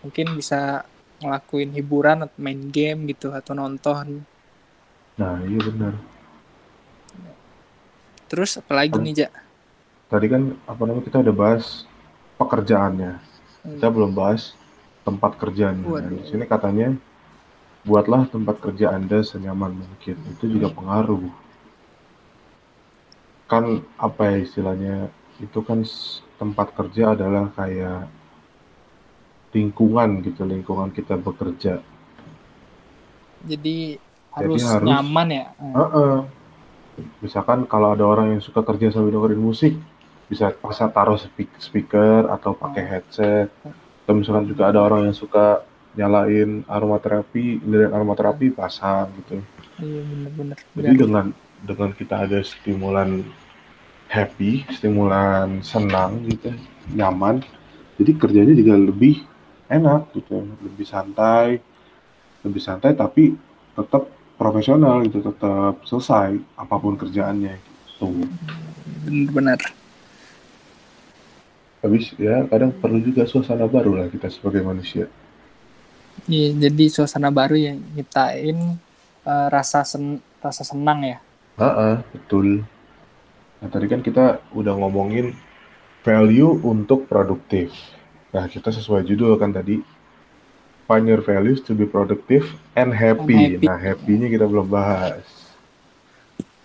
mungkin 0.00 0.32
bisa 0.32 0.88
ngelakuin 1.22 1.70
hiburan 1.76 2.18
atau 2.26 2.38
main 2.44 2.60
game 2.76 3.00
gitu 3.12 3.28
atau 3.32 3.52
nonton. 3.56 4.06
nah 5.16 5.40
iya 5.48 5.60
bener 5.60 5.94
Terus 8.26 8.58
apalagi 8.58 8.98
nih, 8.98 9.14
Ja? 9.26 9.28
tadi 10.10 10.26
kan 10.26 10.42
apa 10.66 10.82
namanya 10.86 11.04
kita 11.06 11.22
udah 11.22 11.34
bahas 11.34 11.86
pekerjaannya. 12.38 13.12
Kita 13.78 13.86
belum 13.90 14.12
bahas 14.14 14.54
tempat 15.06 15.38
kerjanya. 15.38 15.82
Nah, 15.82 15.92
Waduh. 16.02 16.10
di 16.10 16.26
sini 16.26 16.44
katanya 16.46 16.88
buatlah 17.86 18.26
tempat 18.26 18.58
kerja 18.58 18.90
anda 18.94 19.22
senyaman 19.22 19.78
mungkin. 19.78 20.16
Itu 20.34 20.44
juga 20.50 20.68
pengaruh. 20.74 21.30
Kan 23.46 23.86
apa 23.94 24.22
ya 24.34 24.36
istilahnya 24.42 24.94
itu 25.38 25.58
kan 25.62 25.86
tempat 26.40 26.74
kerja 26.74 27.14
adalah 27.14 27.54
kayak 27.54 28.10
lingkungan 29.50 30.22
gitu 30.22 30.42
lingkungan 30.42 30.90
kita 30.90 31.14
bekerja 31.14 31.80
Jadi 33.42 33.94
harus, 34.32 34.62
harus- 34.62 34.84
nyaman 34.84 35.28
ya. 35.30 35.46
Hmm. 35.56 35.74
Heeh. 35.74 36.16
misalkan 37.20 37.62
kalau 37.62 37.92
ada 37.92 38.02
orang 38.02 38.32
yang 38.32 38.40
suka 38.40 38.64
kerja 38.64 38.88
sambil 38.88 39.12
dengerin 39.12 39.36
musik 39.38 39.76
bisa 40.26 40.48
pasang 40.50 40.88
taruh 40.88 41.14
speak- 41.14 41.52
speaker 41.58 42.24
atau 42.26 42.50
pakai 42.52 42.82
Hmm. 42.82 42.90
headset 42.90 43.48
atau 44.00 44.12
misalkan 44.14 44.48
juga 44.48 44.66
ada 44.66 44.80
orang 44.80 45.04
yang 45.04 45.12
suka 45.12 45.60
nyalain 45.92 46.64
aromaterapi 46.66 47.60
lirik 47.60 47.92
aromaterapi 47.92 48.48
pasang 48.50 49.12
gitu 49.14 49.44
Iya 49.76 50.00
bener-bener. 50.02 50.56
jadi 50.72 50.96
dengan 50.96 51.26
dengan 51.60 51.90
kita 51.92 52.14
ada 52.22 52.40
stimulan 52.40 53.28
happy 54.08 54.64
stimulan 54.70 55.60
senang 55.60 56.24
gitu 56.24 56.48
nyaman 56.90 57.44
jadi 57.96 58.10
kerjanya 58.14 58.52
juga 58.52 58.72
lebih 58.74 59.20
enak 59.70 60.10
gitu 60.14 60.42
lebih 60.62 60.86
santai 60.86 61.58
lebih 62.46 62.62
santai 62.62 62.94
tapi 62.94 63.34
tetap 63.76 64.06
profesional 64.38 65.02
gitu 65.06 65.20
tetap 65.24 65.82
selesai 65.88 66.38
apa 66.56 66.74
pun 66.78 66.94
kerjaannya 66.94 67.54
gitu 67.58 68.26
Bener-bener. 69.06 69.60
habis 71.82 72.10
ya 72.18 72.42
kadang 72.50 72.72
perlu 72.74 72.98
juga 72.98 73.22
suasana 73.28 73.66
baru 73.70 73.92
lah 74.02 74.06
kita 74.10 74.26
sebagai 74.32 74.62
manusia 74.64 75.06
Iya, 76.26 76.48
jadi 76.66 76.84
suasana 76.90 77.30
baru 77.30 77.54
yang 77.54 77.78
nyiptain 77.94 78.56
eh, 79.26 79.48
rasa 79.52 79.84
sen 79.86 80.18
rasa 80.42 80.64
senang 80.64 81.04
ya. 81.04 81.18
Ah, 81.56 82.02
betul. 82.10 82.66
Nah, 83.60 83.68
tadi 83.70 83.86
kan 83.88 84.00
kita 84.02 84.40
udah 84.56 84.74
ngomongin 84.76 85.36
value 86.02 86.56
untuk 86.64 87.06
produktif. 87.06 87.72
Nah, 88.36 88.52
kita 88.52 88.68
sesuai 88.68 89.08
judul 89.08 89.40
kan 89.40 89.48
tadi. 89.48 89.80
Find 90.84 91.08
your 91.08 91.24
values 91.24 91.64
to 91.64 91.72
be 91.72 91.88
productive 91.88 92.44
and 92.76 92.92
happy. 92.92 93.32
And 93.32 93.56
happy. 93.56 93.64
Nah, 93.64 93.80
happy-nya 93.80 94.28
kita 94.28 94.44
belum 94.44 94.68
bahas. 94.68 95.24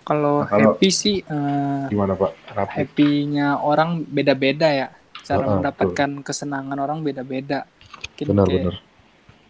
Kalau 0.04 0.44
Nah, 0.44 0.52
kalau- 0.52 0.76
happy 0.76 0.90
sih 0.92 1.24
eh, 1.24 1.84
Gimana, 1.88 2.20
Pak? 2.20 2.32
Happy-nya 2.76 3.56
orang 3.56 4.04
beda-beda 4.04 4.68
ya. 4.68 4.88
Cara 5.24 5.48
Heeh, 5.48 5.54
mendapatkan 5.56 6.10
kesenangan 6.28 6.76
orang 6.76 7.00
beda-beda. 7.00 7.64
Mungkin 7.64 8.26
kayak, 8.28 8.30
Benar-benar. 8.36 8.76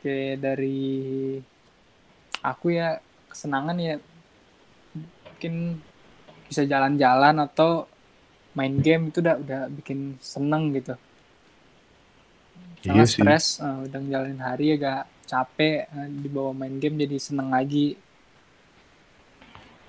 kayak 0.06 0.36
dari 0.38 0.92
aku 2.46 2.66
ya 2.70 3.02
kesenangan 3.28 3.78
ya 3.82 3.96
mungkin 5.26 5.82
bisa 6.46 6.70
jalan-jalan 6.70 7.42
atau 7.42 7.90
main 8.54 8.78
game 8.78 9.10
itu 9.10 9.26
udah 9.26 9.36
udah 9.42 9.62
bikin 9.72 10.20
seneng 10.22 10.70
gitu 10.76 10.94
Iya 12.82 13.06
sangat 13.06 13.08
sih. 13.08 13.22
stres 13.22 13.46
eh, 13.62 13.78
udah 13.86 14.00
ngejalanin 14.02 14.42
hari 14.42 14.66
agak 14.74 15.06
capek 15.30 15.86
eh, 15.86 16.08
dibawa 16.10 16.52
main 16.54 16.76
game 16.82 16.98
jadi 17.02 17.18
seneng 17.22 17.54
lagi 17.54 17.98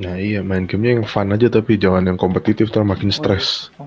Nah 0.03 0.19
iya 0.19 0.43
main 0.43 0.67
gamenya 0.67 0.99
yang 0.99 1.07
fun 1.07 1.31
aja 1.31 1.47
tapi 1.47 1.79
jangan 1.79 2.03
yang 2.03 2.19
kompetitif 2.19 2.73
ntar 2.75 2.83
makin 2.83 3.13
stres. 3.15 3.71
Oh, 3.79 3.87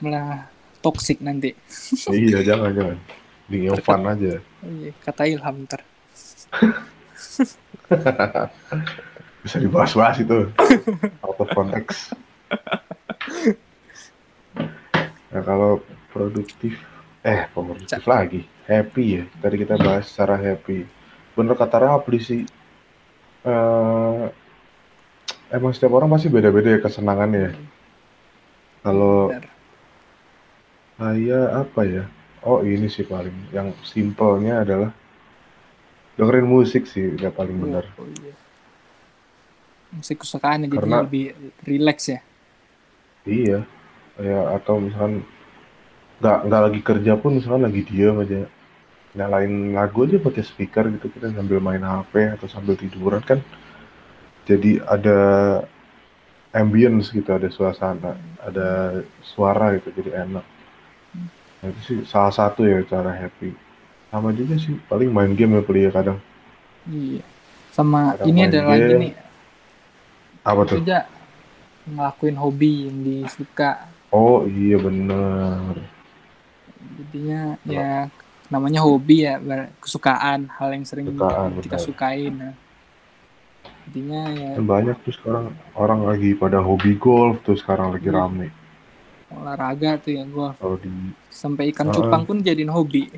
malah 0.00 0.48
toxic 0.80 1.20
nanti 1.20 1.52
iya 2.14 2.40
jangan 2.40 2.72
jangan. 2.72 2.98
Di 3.50 3.68
yang 3.68 3.76
fun 3.84 4.08
aja. 4.08 4.40
Oh 4.40 4.72
iya, 4.72 4.90
kata 5.04 5.28
Ilham 5.28 5.68
ntar 5.68 5.84
Bisa 9.44 9.60
dibahas-bahas 9.60 10.24
itu. 10.24 10.48
Out 11.26 11.38
of 11.44 11.48
context. 11.52 12.16
Nah 15.28 15.42
kalau 15.44 15.84
produktif, 16.08 16.80
eh 17.24 17.42
produktif 17.52 18.02
lagi, 18.04 18.44
happy 18.68 19.04
ya. 19.20 19.24
Tadi 19.40 19.56
kita 19.62 19.74
bahas 19.80 20.04
secara 20.12 20.36
happy. 20.36 20.84
Bener 21.36 21.54
kata 21.56 21.76
Rapli 21.82 22.18
sih. 22.20 22.42
eh 23.44 24.24
emang 25.52 25.72
setiap 25.76 25.92
orang 25.96 26.08
pasti 26.12 26.28
beda-beda 26.32 26.68
ya 26.76 26.80
kesenangannya. 26.84 27.40
ya. 27.48 27.52
Kalau 28.84 29.32
saya 31.00 31.40
apa 31.64 31.80
ya? 31.88 32.04
Oh 32.44 32.60
ini 32.60 32.86
sih 32.92 33.08
paling 33.08 33.32
yang 33.56 33.72
simpelnya 33.82 34.60
adalah 34.64 34.90
dengerin 36.18 36.46
musik 36.46 36.84
sih 36.86 37.16
udah 37.16 37.32
paling 37.34 37.56
benar. 37.58 37.84
Oh, 37.98 38.06
iya. 38.22 38.34
musik 39.94 40.26
kesukaan 40.26 40.66
jadi 40.66 40.74
lebih 41.06 41.26
relax 41.62 41.98
ya 42.10 42.20
Iya, 43.24 43.64
ya 44.20 44.38
atau 44.52 44.76
misalkan 44.76 45.24
nggak 46.22 46.38
nggak 46.46 46.62
lagi 46.70 46.80
kerja 46.82 47.12
pun 47.18 47.38
misalkan 47.38 47.66
lagi 47.66 47.82
diam 47.86 48.22
aja. 48.22 48.46
Nyalain 49.14 49.74
lagu 49.74 50.06
aja 50.06 50.18
pakai 50.18 50.42
speaker 50.42 50.90
gitu 50.98 51.06
kita 51.10 51.30
sambil 51.30 51.62
main 51.62 51.82
HP 51.82 52.34
atau 52.38 52.46
sambil 52.50 52.74
tiduran 52.74 53.22
kan. 53.22 53.38
Jadi 54.44 54.82
ada 54.84 55.18
ambience 56.54 57.10
gitu 57.10 57.30
ada 57.30 57.50
suasana 57.50 58.14
ada 58.42 59.00
suara 59.22 59.74
gitu 59.78 59.90
jadi 59.94 60.26
enak. 60.26 60.44
Nah, 61.62 61.66
itu 61.70 61.80
sih 61.86 61.98
salah 62.06 62.34
satu 62.34 62.66
ya 62.66 62.82
cara 62.86 63.14
happy. 63.14 63.54
Sama 64.10 64.30
juga 64.34 64.58
sih 64.58 64.74
paling 64.86 65.10
main 65.10 65.32
game 65.34 65.58
ya 65.58 65.62
ya 65.62 65.90
kadang. 65.90 66.18
Iya. 66.86 67.22
Sama 67.74 68.14
Kadang 68.14 68.28
ini 68.30 68.40
ada 68.46 68.60
lagi 68.62 68.92
nih. 68.98 69.12
Apa 70.46 70.62
tuh? 70.68 70.78
ngelakuin 71.84 72.36
hobi 72.40 72.88
yang 72.88 72.98
disuka. 73.04 73.90
Oh 74.08 74.46
iya 74.48 74.78
bener 74.80 75.93
jadinya 76.94 77.40
ya 77.64 77.92
namanya 78.46 78.84
hobi 78.84 79.24
ya 79.24 79.40
kesukaan 79.80 80.52
hal 80.52 80.68
yang 80.70 80.84
sering 80.84 81.08
Kesukaan, 81.08 81.50
kita 81.58 81.76
benar. 81.76 81.86
sukain 81.86 82.32
nah. 82.36 82.54
jadinya 83.88 84.22
ya 84.30 84.50
Kan 84.56 84.66
banyak 84.66 84.96
tuh 85.00 85.12
sekarang 85.12 85.44
orang 85.74 86.00
lagi 86.04 86.30
pada 86.34 86.60
hobi 86.60 86.92
golf 86.94 87.40
tuh 87.42 87.56
sekarang 87.56 87.92
lagi 87.92 88.08
Iya. 88.08 88.16
rame 88.20 88.48
olahraga 89.34 89.98
tuh 89.98 90.12
ya 90.14 90.24
golf 90.24 90.54
kalau 90.56 90.76
di 90.76 90.90
sampai 91.28 91.72
ikan 91.72 91.88
Heeh. 91.88 91.96
cupang 91.96 92.22
pun 92.24 92.36
jadiin 92.40 92.70
hobi 92.70 93.08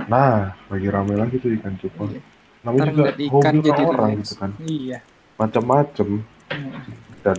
Nah, 0.00 0.56
lagi 0.66 0.88
rame 0.88 1.12
lagi 1.14 1.36
tuh 1.38 1.54
ikan 1.60 1.76
cupang. 1.76 2.10
Iya. 2.10 2.20
Namanya 2.62 2.82
Ntar 2.82 2.94
juga 2.94 3.10
ikan 3.20 3.54
hobi 3.54 3.66
jadi 3.68 3.82
orang 3.84 4.10
gitu 4.16 4.34
kan. 4.34 4.50
iya 4.60 4.98
Macem-macem. 5.36 6.08
Hmm, 6.50 6.72
Dan 7.20 7.36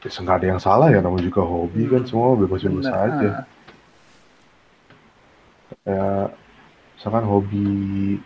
ya, 0.00 0.08
nggak 0.08 0.36
ada 0.40 0.46
yang 0.46 0.60
salah 0.60 0.88
ya, 0.88 0.98
namanya 0.98 1.24
juga 1.24 1.42
hobi 1.42 1.82
kan. 1.86 2.02
Semua 2.02 2.34
bebas-bebas 2.34 2.86
bener. 2.86 2.96
aja. 2.96 3.30
Kayak 5.82 6.36
misalkan 6.96 7.24
hobi 7.24 7.66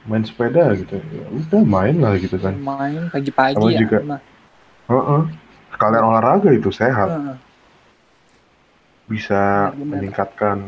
main 0.04 0.24
sepeda 0.26 0.74
gitu. 0.74 0.98
Ya 0.98 1.26
udah 1.30 1.62
main 1.64 1.96
lah 1.96 2.14
gitu 2.18 2.36
kan. 2.36 2.54
main 2.54 3.08
pagi-pagi 3.08 3.66
ya 3.72 3.80
juga. 3.80 3.98
nah, 4.04 4.20
Heeh. 4.86 5.22
Sekalian 5.72 6.04
olahraga 6.04 6.50
itu 6.52 6.70
sehat. 6.70 7.08
ah, 7.08 7.36
Bisa 9.06 9.70
Benar-benar. 9.70 9.90
meningkatkan 9.92 10.58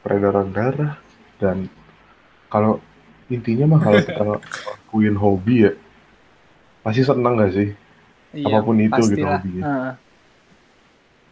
peredaran 0.00 0.48
darah. 0.50 0.94
Dan 1.36 1.66
kalau 2.48 2.78
intinya 3.28 3.66
mah 3.68 3.80
kalau 3.82 4.00
kita 4.00 4.22
ngelakuin 4.26 5.16
hobi 5.16 5.56
ya, 5.66 5.72
pasti 6.80 7.02
seneng 7.02 7.34
gak 7.36 7.52
sih? 7.52 7.68
iya, 8.32 8.58
Apa 8.58 8.64
pun 8.64 8.76
itu 8.78 8.88
gitu 8.88 9.20
pastilah. 9.20 9.38
hobinya. 9.38 9.62
Ah. 9.62 9.92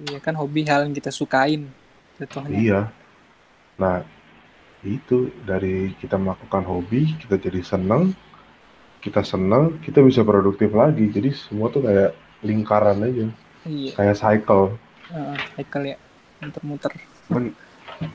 iya 0.01 0.17
kan 0.17 0.33
hobi 0.33 0.65
hal 0.65 0.89
yang 0.89 0.97
kita 0.97 1.13
sukain 1.13 1.69
Iya. 2.49 2.89
Nah, 3.81 4.05
itu 4.85 5.33
dari 5.49 5.97
kita 5.97 6.21
melakukan 6.21 6.69
hobi, 6.69 7.17
kita 7.17 7.41
jadi 7.41 7.65
seneng, 7.65 8.13
kita 9.01 9.25
seneng, 9.25 9.81
kita 9.81 10.05
bisa 10.05 10.21
produktif 10.21 10.69
lagi. 10.77 11.09
Jadi 11.09 11.33
semua 11.33 11.73
tuh 11.73 11.89
kayak 11.89 12.13
lingkaran 12.45 13.01
aja, 13.01 13.27
iya. 13.65 13.93
Kayak 13.97 14.17
cycle. 14.21 14.77
ah, 15.13 15.37
cycle 15.57 15.97
ya. 15.97 15.97
Muter-muter. 16.45 16.93
Cuman 17.29 17.53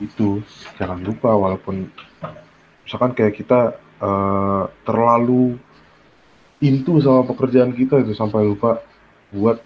itu. 0.02 0.42
Jangan 0.78 0.98
lupa 1.02 1.30
walaupun 1.34 1.90
misalkan 2.86 3.14
kayak 3.14 3.34
kita 3.38 3.78
eh, 4.02 4.64
terlalu 4.86 5.58
into 6.62 6.98
sama 7.02 7.26
pekerjaan 7.26 7.74
kita 7.74 8.02
itu 8.02 8.14
sampai 8.16 8.42
lupa 8.46 8.82
buat 9.30 9.60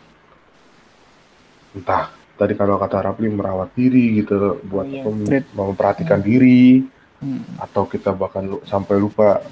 entah 1.77 2.20
tadi 2.41 2.57
kalau 2.57 2.81
kata 2.81 3.05
Rapli 3.05 3.29
merawat 3.29 3.77
diri 3.77 4.25
gitu 4.25 4.57
buat 4.65 4.89
Oh 4.89 4.97
iya, 4.97 5.05
apa, 5.05 5.09
mem- 5.13 5.53
memperhatikan 5.53 6.25
diri. 6.25 6.81
Hmm, 7.21 7.45
atau 7.61 7.85
kita 7.85 8.17
bahkan 8.17 8.49
lu- 8.49 8.65
sampai 8.65 8.97
lupa 8.97 9.45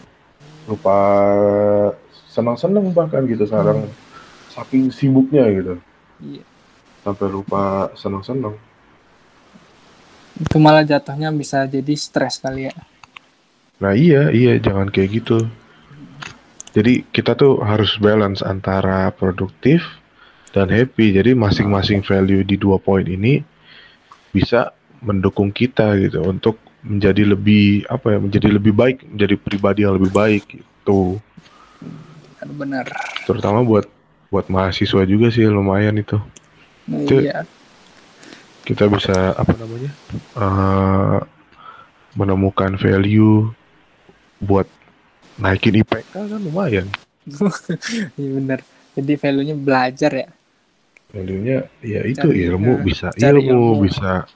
lupa 0.64 0.96
senang-senang 2.32 2.88
bahkan 2.96 3.28
gitu 3.28 3.44
sekarang 3.44 3.84
saking 4.48 4.88
sibuknya 4.88 5.44
gitu. 5.52 5.74
Iya. 6.24 6.44
Sampai 7.04 7.28
lupa 7.28 7.92
senang-senang. 7.92 8.56
Itu 10.40 10.56
malah 10.56 10.80
jatuhnya 10.80 11.28
bisa 11.28 11.68
jadi 11.68 11.92
stres 11.92 12.40
kali 12.40 12.72
ya. 12.72 12.74
Nah 13.84 13.92
iya 13.92 14.32
iya 14.32 14.56
jangan 14.56 14.88
kayak 14.88 15.20
gitu. 15.20 15.44
Jadi 16.72 17.04
kita 17.12 17.36
tuh 17.36 17.60
harus 17.60 18.00
balance 18.00 18.40
antara 18.40 19.12
produktif 19.12 19.84
dan 20.52 20.68
happy. 20.68 21.12
Jadi 21.14 21.36
masing-masing 21.36 22.00
value 22.04 22.44
di 22.44 22.56
dua 22.56 22.80
poin 22.80 23.04
ini 23.04 23.40
bisa 24.32 24.72
mendukung 25.00 25.54
kita 25.54 25.94
gitu 25.98 26.24
untuk 26.26 26.58
menjadi 26.82 27.34
lebih 27.34 27.84
apa 27.90 28.14
ya 28.14 28.18
menjadi 28.22 28.48
lebih 28.54 28.72
baik 28.74 29.02
menjadi 29.06 29.34
pribadi 29.34 29.82
yang 29.82 29.98
lebih 29.98 30.12
baik 30.14 30.42
gitu. 30.46 31.18
Benar. 32.38 32.86
Terutama 33.26 33.66
buat 33.66 33.86
buat 34.30 34.46
mahasiswa 34.46 35.02
juga 35.08 35.32
sih 35.32 35.48
lumayan 35.48 35.98
itu. 35.98 36.16
Nah, 36.86 37.02
Itu- 37.04 37.24
iya. 37.24 37.44
kita 38.64 38.84
bisa 38.88 39.32
apa 39.32 39.52
namanya 39.56 39.90
eh, 40.36 41.18
menemukan 42.14 42.76
value 42.76 43.48
buat 44.38 44.68
naikin 45.40 45.80
IPK 45.82 46.14
kan 46.14 46.40
lumayan. 46.40 46.86
Iya 48.18 48.30
benar. 48.40 48.60
Jadi 48.96 49.12
value 49.20 49.44
nya 49.46 49.56
belajar 49.58 50.10
ya 50.10 50.28
value-nya 51.08 51.58
ya 51.80 52.00
itu 52.04 52.28
Cari, 52.28 52.44
ilmu 52.52 52.72
eh, 52.78 52.84
bisa 52.84 53.08
cari 53.16 53.48
ilmu, 53.48 53.80
ilmu. 53.80 53.84
bisa 53.88 54.28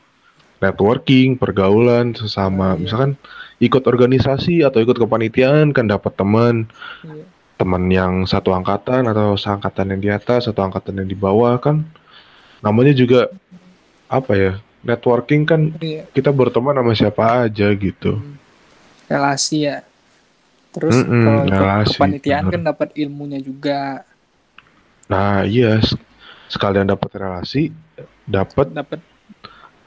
networking 0.63 1.37
pergaulan 1.37 2.15
sesama. 2.17 2.75
Iya. 2.75 2.81
misalkan 2.81 3.13
ikut 3.61 3.83
organisasi 3.83 4.63
atau 4.65 4.79
ikut 4.83 4.97
kepanitiaan 4.99 5.71
kan 5.77 5.87
dapat 5.87 6.13
teman. 6.17 6.67
Iya. 7.05 7.25
Teman 7.61 7.87
yang 7.93 8.27
satu 8.27 8.51
angkatan 8.51 9.07
atau 9.07 9.39
seangkatan 9.39 9.95
yang 9.95 10.01
di 10.03 10.11
atas 10.11 10.51
atau 10.51 10.67
angkatan 10.67 10.99
yang 10.99 11.07
di 11.07 11.15
bawah 11.15 11.55
kan. 11.63 11.85
Namanya 12.65 12.91
juga 12.91 13.31
apa 14.11 14.33
ya 14.35 14.53
networking 14.83 15.47
kan 15.47 15.71
iya. 15.79 16.03
kita 16.11 16.35
berteman 16.35 16.75
sama 16.75 16.93
siapa 16.97 17.47
aja 17.47 17.71
gitu. 17.77 18.19
Relasi 19.07 19.69
ya. 19.69 19.85
Terus 20.73 20.97
Mm-mm, 21.05 21.23
kalau 21.23 21.41
ikut 21.45 21.55
relasi, 21.55 21.91
kepanitiaan 22.01 22.45
kan 22.49 22.63
dapat 22.65 22.89
ilmunya 22.97 23.39
juga. 23.39 24.03
Nah 25.07 25.45
iya. 25.45 25.79
s- 25.79 25.95
sekalian 26.53 26.85
dapat 26.85 27.09
relasi 27.17 27.73
dapat 28.29 28.77
dapat 28.77 29.01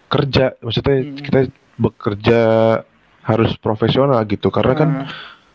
kerja. 0.09 0.57
Maksudnya 0.65 0.97
Hmm. 1.05 1.17
kita 1.21 1.39
bekerja 1.77 2.39
harus 3.21 3.53
profesional 3.61 4.17
gitu. 4.25 4.49
Karena 4.49 4.73
kan 4.73 4.89
eh, 5.05 5.07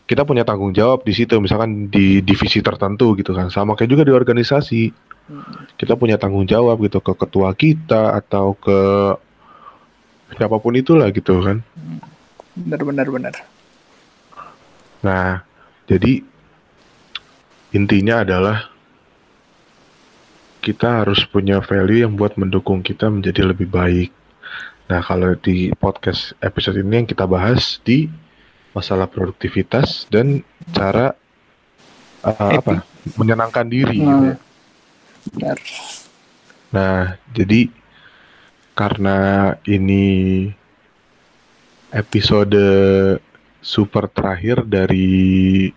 kita 0.07 0.23
punya 0.23 0.47
tanggung 0.47 0.71
jawab 0.71 1.03
di 1.03 1.11
situ. 1.11 1.35
Misalkan 1.43 1.91
di 1.91 2.23
divisi 2.23 2.63
tertentu 2.63 3.11
gitu 3.19 3.35
kan. 3.35 3.51
Sama 3.51 3.75
kayak 3.75 3.91
juga 3.91 4.03
di 4.07 4.15
organisasi. 4.15 4.81
Hmm, 5.27 5.67
kita 5.75 5.99
punya 5.99 6.15
tanggung 6.15 6.47
jawab 6.47 6.79
gitu. 6.87 7.03
Ke 7.03 7.11
ketua 7.19 7.51
kita 7.51 8.15
atau 8.15 8.55
ke 8.55 8.79
siapa 10.39 10.55
pun 10.63 10.73
itulah 10.79 11.11
gitu 11.11 11.43
kan. 11.43 11.59
Benar 12.55 12.81
benar 12.87 13.07
benar. 13.11 13.33
Nah 15.03 15.43
jadi 15.91 16.23
intinya 17.75 18.23
adalah 18.23 18.70
kita 20.61 21.03
harus 21.03 21.25
punya 21.25 21.57
value 21.59 22.05
yang 22.05 22.13
buat 22.13 22.37
mendukung 22.37 22.85
kita 22.85 23.09
menjadi 23.09 23.49
lebih 23.49 23.65
baik. 23.67 24.13
Nah, 24.87 25.01
kalau 25.01 25.33
di 25.41 25.73
podcast 25.73 26.37
episode 26.39 26.77
ini 26.77 27.01
yang 27.01 27.09
kita 27.09 27.25
bahas 27.25 27.81
di 27.81 28.05
masalah 28.71 29.09
produktivitas 29.09 30.05
dan 30.07 30.45
cara 30.71 31.17
uh, 32.23 32.61
apa 32.61 32.85
menyenangkan 33.17 33.67
diri 33.67 33.99
nah, 33.99 34.07
gitu 34.07 34.23
ya. 34.23 34.37
Benar. 35.33 35.57
Nah, 36.71 36.99
jadi 37.33 37.61
karena 38.77 39.17
ini 39.67 40.05
episode 41.91 42.63
super 43.59 44.07
terakhir 44.07 44.63
dari 44.63 45.67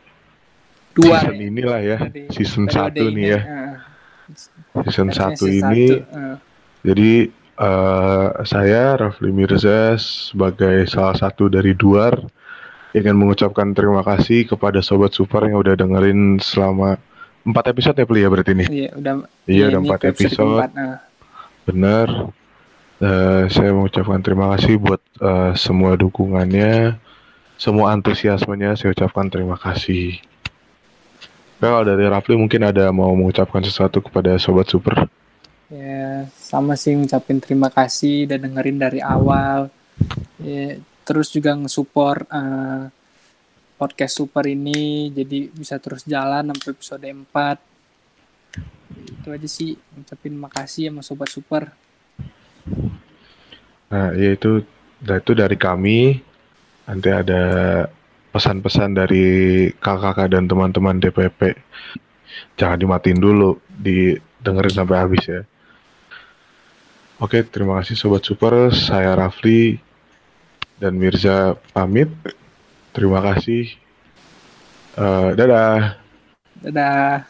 Dua, 0.94 1.18
season 1.18 1.34
ya. 1.34 1.46
inilah 1.50 1.80
ya, 1.82 1.98
dari, 2.06 2.30
season 2.30 2.70
satu 2.70 3.10
nih 3.10 3.26
ya. 3.34 3.40
Uh, 3.42 3.63
season 4.84 5.08
satu 5.12 5.44
ini. 5.46 6.00
uh. 6.00 6.36
Jadi 6.84 7.32
uh, 7.56 8.28
saya 8.44 8.96
Rafli 9.00 9.32
Mirza 9.32 9.96
sebagai 9.96 10.84
salah 10.88 11.16
satu 11.16 11.48
dari 11.48 11.72
Duar 11.72 12.16
ingin 12.94 13.16
mengucapkan 13.18 13.74
terima 13.74 14.06
kasih 14.06 14.46
kepada 14.46 14.78
sobat 14.78 15.10
super 15.10 15.42
yang 15.48 15.58
udah 15.58 15.74
dengerin 15.74 16.38
selama 16.38 16.94
empat 17.44 17.74
episode 17.74 17.98
ya 17.98 18.06
Pli 18.06 18.20
ya 18.22 18.28
berarti 18.30 18.52
ini. 18.54 18.64
Iya 18.68 18.90
udah. 18.96 19.14
Iya 19.48 19.64
udah 19.72 19.80
empat 19.82 20.00
episode. 20.12 20.70
episode. 20.70 20.72
uh. 20.78 20.98
Bener. 21.64 22.08
Uh, 23.02 23.50
saya 23.50 23.74
mengucapkan 23.74 24.22
terima 24.22 24.54
kasih 24.54 24.78
buat 24.78 25.02
uh, 25.18 25.52
semua 25.58 25.98
dukungannya, 25.98 26.96
semua 27.58 27.92
antusiasmenya. 27.92 28.78
Saya 28.78 28.94
ucapkan 28.94 29.28
terima 29.28 29.58
kasih. 29.58 30.22
Kalau 31.64 31.80
dari 31.80 32.04
Rafli 32.04 32.36
mungkin 32.36 32.60
ada 32.60 32.92
mau 32.92 33.16
mengucapkan 33.16 33.64
sesuatu 33.64 34.04
kepada 34.04 34.36
sobat 34.36 34.68
super. 34.68 35.08
Ya 35.72 36.28
sama 36.36 36.76
sih 36.76 36.92
ngucapin 36.92 37.40
terima 37.40 37.72
kasih 37.72 38.28
dan 38.28 38.44
dengerin 38.44 38.76
dari 38.76 39.00
awal. 39.00 39.72
Ya, 40.36 40.76
terus 41.08 41.32
juga 41.32 41.56
nge-support 41.56 42.28
uh, 42.28 42.92
podcast 43.80 44.20
super 44.20 44.44
ini 44.44 45.08
jadi 45.08 45.48
bisa 45.48 45.80
terus 45.80 46.04
jalan 46.04 46.52
sampai 46.52 46.68
episode 46.72 47.04
4 47.04 47.74
itu 48.94 49.28
aja 49.28 49.48
sih 49.48 49.70
ngucapin 49.96 50.34
makasih 50.38 50.88
sama 50.88 51.02
sobat 51.02 51.28
super 51.28 51.72
nah 53.90 54.14
ya 54.14 54.32
itu 54.32 54.64
nah 55.04 55.16
itu 55.20 55.32
dari 55.36 55.56
kami 55.58 56.22
nanti 56.88 57.08
ada 57.12 57.42
pesan-pesan 58.34 58.98
dari 58.98 59.24
kakak-kakak 59.78 60.34
dan 60.34 60.50
teman-teman 60.50 60.98
DPP 60.98 61.54
jangan 62.58 62.82
dimatiin 62.82 63.22
dulu 63.22 63.62
didengerin 63.78 64.74
sampai 64.74 64.98
habis 64.98 65.22
ya 65.22 65.42
Oke, 67.22 67.46
terima 67.46 67.78
kasih 67.78 67.94
Sobat 67.94 68.26
Super. 68.26 68.74
Saya 68.74 69.14
Rafli 69.14 69.78
dan 70.82 70.98
Mirza 70.98 71.54
pamit. 71.70 72.10
Terima 72.90 73.22
kasih. 73.22 73.70
Uh, 74.98 75.30
dadah. 75.38 75.94
Dadah. 76.58 77.22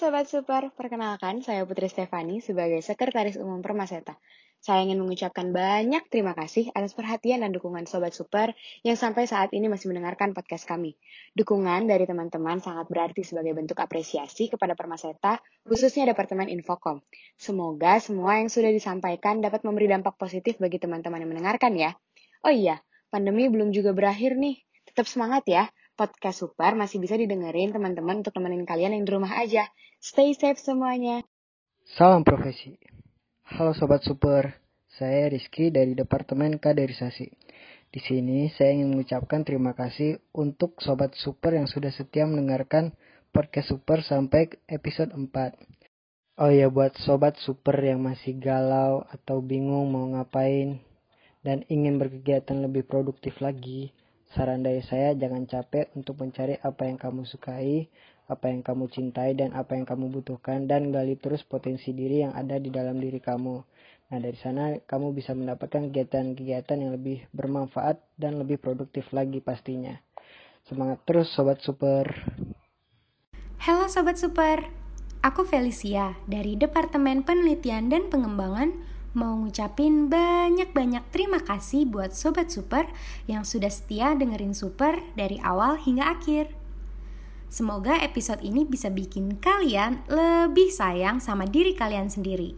Sobat 0.00 0.32
Super, 0.32 0.72
perkenalkan 0.72 1.44
saya 1.44 1.68
Putri 1.68 1.84
Stefani 1.92 2.40
sebagai 2.40 2.80
Sekretaris 2.80 3.36
Umum 3.36 3.60
Permaseta. 3.60 4.16
Saya 4.56 4.88
ingin 4.88 4.96
mengucapkan 4.96 5.52
banyak 5.52 6.08
terima 6.08 6.32
kasih 6.32 6.72
atas 6.72 6.96
perhatian 6.96 7.44
dan 7.44 7.52
dukungan 7.52 7.84
Sobat 7.84 8.16
Super 8.16 8.56
yang 8.80 8.96
sampai 8.96 9.28
saat 9.28 9.52
ini 9.52 9.68
masih 9.68 9.92
mendengarkan 9.92 10.32
podcast 10.32 10.64
kami. 10.64 10.96
Dukungan 11.36 11.84
dari 11.84 12.08
teman-teman 12.08 12.64
sangat 12.64 12.88
berarti 12.88 13.28
sebagai 13.28 13.52
bentuk 13.52 13.76
apresiasi 13.76 14.48
kepada 14.48 14.72
Permaseta, 14.72 15.36
khususnya 15.68 16.08
Departemen 16.08 16.48
Infocom. 16.48 17.04
Semoga 17.36 18.00
semua 18.00 18.40
yang 18.40 18.48
sudah 18.48 18.72
disampaikan 18.72 19.44
dapat 19.44 19.68
memberi 19.68 19.84
dampak 19.84 20.16
positif 20.16 20.56
bagi 20.56 20.80
teman-teman 20.80 21.20
yang 21.20 21.28
mendengarkan 21.28 21.76
ya. 21.76 21.92
Oh 22.40 22.48
iya, 22.48 22.80
pandemi 23.12 23.52
belum 23.52 23.68
juga 23.68 23.92
berakhir 23.92 24.32
nih. 24.40 24.64
Tetap 24.88 25.04
semangat 25.04 25.44
ya. 25.44 25.68
Podcast 26.00 26.40
Super 26.40 26.72
masih 26.80 26.96
bisa 26.96 27.12
didengerin 27.12 27.76
teman-teman 27.76 28.24
untuk 28.24 28.32
temenin 28.32 28.64
kalian 28.64 28.96
yang 28.96 29.04
di 29.04 29.12
rumah 29.12 29.36
aja. 29.36 29.68
Stay 30.00 30.32
safe 30.32 30.56
semuanya. 30.56 31.20
Salam 31.84 32.24
profesi. 32.24 32.72
Halo 33.44 33.76
Sobat 33.76 34.00
Super, 34.00 34.64
saya 34.96 35.28
Rizky 35.28 35.68
dari 35.68 35.92
Departemen 35.92 36.56
Kaderisasi. 36.56 37.28
Di 37.92 38.00
sini 38.00 38.48
saya 38.48 38.72
ingin 38.80 38.96
mengucapkan 38.96 39.44
terima 39.44 39.76
kasih 39.76 40.24
untuk 40.32 40.80
Sobat 40.80 41.12
Super 41.20 41.60
yang 41.60 41.68
sudah 41.68 41.92
setia 41.92 42.24
mendengarkan 42.24 42.96
podcast 43.28 43.68
Super 43.68 44.00
sampai 44.00 44.56
episode 44.72 45.12
4. 45.12 45.28
Oh 46.40 46.48
ya 46.48 46.72
buat 46.72 46.96
Sobat 46.96 47.36
Super 47.44 47.76
yang 47.76 48.00
masih 48.00 48.40
galau 48.40 49.04
atau 49.12 49.44
bingung 49.44 49.92
mau 49.92 50.08
ngapain 50.16 50.80
dan 51.44 51.68
ingin 51.68 52.00
berkegiatan 52.00 52.56
lebih 52.56 52.88
produktif 52.88 53.36
lagi, 53.44 53.92
saran 54.30 54.62
dari 54.62 54.82
saya 54.86 55.14
jangan 55.18 55.46
capek 55.50 55.90
untuk 55.98 56.22
mencari 56.22 56.54
apa 56.62 56.86
yang 56.86 56.98
kamu 56.98 57.26
sukai, 57.26 57.90
apa 58.30 58.46
yang 58.46 58.62
kamu 58.62 58.86
cintai 58.86 59.34
dan 59.34 59.50
apa 59.58 59.74
yang 59.74 59.82
kamu 59.82 60.06
butuhkan 60.14 60.70
dan 60.70 60.94
gali 60.94 61.18
terus 61.18 61.42
potensi 61.42 61.90
diri 61.90 62.22
yang 62.22 62.30
ada 62.38 62.62
di 62.62 62.70
dalam 62.70 63.02
diri 63.02 63.18
kamu. 63.18 63.56
Nah, 64.10 64.18
dari 64.18 64.38
sana 64.38 64.78
kamu 64.86 65.14
bisa 65.14 65.34
mendapatkan 65.34 65.90
kegiatan-kegiatan 65.90 66.78
yang 66.78 66.94
lebih 66.94 67.26
bermanfaat 67.34 67.98
dan 68.18 68.38
lebih 68.38 68.58
produktif 68.58 69.10
lagi 69.10 69.42
pastinya. 69.42 69.98
Semangat 70.66 71.02
terus 71.06 71.30
sobat 71.34 71.58
super. 71.62 72.06
Halo 73.62 73.90
sobat 73.90 74.18
super. 74.18 74.70
Aku 75.20 75.44
Felicia 75.44 76.16
dari 76.30 76.56
Departemen 76.56 77.26
Penelitian 77.26 77.92
dan 77.92 78.08
Pengembangan 78.08 78.72
mau 79.10 79.34
ngucapin 79.42 80.06
banyak-banyak 80.06 81.02
terima 81.10 81.42
kasih 81.42 81.82
buat 81.90 82.14
sobat 82.14 82.54
super 82.54 82.86
yang 83.26 83.42
sudah 83.42 83.70
setia 83.70 84.14
dengerin 84.14 84.54
super 84.54 85.02
dari 85.18 85.42
awal 85.42 85.74
hingga 85.74 86.06
akhir. 86.14 86.54
Semoga 87.50 87.98
episode 87.98 88.46
ini 88.46 88.62
bisa 88.62 88.94
bikin 88.94 89.42
kalian 89.42 90.06
lebih 90.06 90.70
sayang 90.70 91.18
sama 91.18 91.50
diri 91.50 91.74
kalian 91.74 92.06
sendiri. 92.06 92.54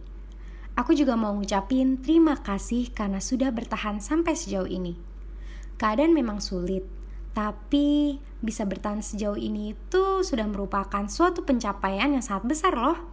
Aku 0.77 0.93
juga 0.93 1.17
mau 1.17 1.33
ngucapin 1.33 1.97
terima 2.01 2.37
kasih 2.37 2.93
karena 2.93 3.17
sudah 3.17 3.49
bertahan 3.49 3.97
sampai 3.97 4.37
sejauh 4.37 4.69
ini. 4.69 4.93
Keadaan 5.81 6.13
memang 6.13 6.37
sulit, 6.37 6.85
tapi 7.33 8.21
bisa 8.41 8.65
bertahan 8.69 9.01
sejauh 9.01 9.37
ini 9.37 9.73
itu 9.73 10.21
sudah 10.21 10.45
merupakan 10.45 11.09
suatu 11.09 11.41
pencapaian 11.41 12.13
yang 12.13 12.21
sangat 12.21 12.53
besar 12.53 12.77
loh. 12.77 13.12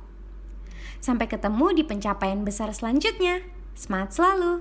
Sampai 1.01 1.33
ketemu 1.33 1.73
di 1.73 1.81
pencapaian 1.81 2.45
besar 2.45 2.69
selanjutnya. 2.77 3.41
Semangat 3.73 4.21
selalu! 4.21 4.61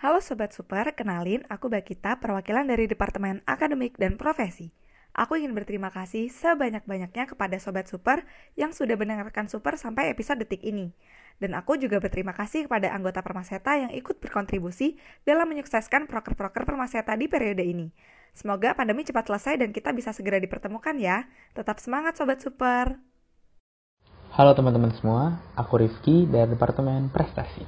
Halo 0.00 0.16
Sobat 0.24 0.56
Super, 0.56 0.96
kenalin 0.96 1.44
aku 1.52 1.68
Bakita, 1.68 2.24
perwakilan 2.24 2.64
dari 2.64 2.88
Departemen 2.88 3.44
Akademik 3.44 4.00
dan 4.00 4.16
Profesi. 4.16 4.72
Aku 5.12 5.36
ingin 5.36 5.52
berterima 5.52 5.92
kasih 5.92 6.32
sebanyak-banyaknya 6.32 7.28
kepada 7.28 7.60
Sobat 7.60 7.84
Super 7.84 8.24
yang 8.56 8.72
sudah 8.72 8.96
mendengarkan 8.96 9.44
Super 9.44 9.76
sampai 9.76 10.08
episode 10.08 10.40
detik 10.40 10.64
ini. 10.64 10.96
Dan 11.36 11.52
aku 11.52 11.76
juga 11.76 12.00
berterima 12.00 12.32
kasih 12.32 12.64
kepada 12.64 12.88
anggota 12.88 13.20
Permaseta 13.20 13.76
yang 13.76 13.92
ikut 13.92 14.24
berkontribusi 14.24 14.96
dalam 15.28 15.52
menyukseskan 15.52 16.08
proker-proker 16.08 16.64
Permaseta 16.64 17.12
di 17.12 17.28
periode 17.28 17.60
ini. 17.60 17.92
Semoga 18.32 18.72
pandemi 18.72 19.04
cepat 19.04 19.28
selesai 19.28 19.60
dan 19.60 19.68
kita 19.68 19.92
bisa 19.92 20.16
segera 20.16 20.40
dipertemukan 20.40 20.96
ya. 20.96 21.28
Tetap 21.52 21.76
semangat 21.76 22.16
Sobat 22.16 22.40
Super! 22.40 23.13
Halo 24.34 24.50
teman-teman 24.50 24.90
semua, 24.98 25.38
aku 25.54 25.78
Rifki 25.78 26.26
dari 26.26 26.50
Departemen 26.50 27.06
Prestasi. 27.06 27.62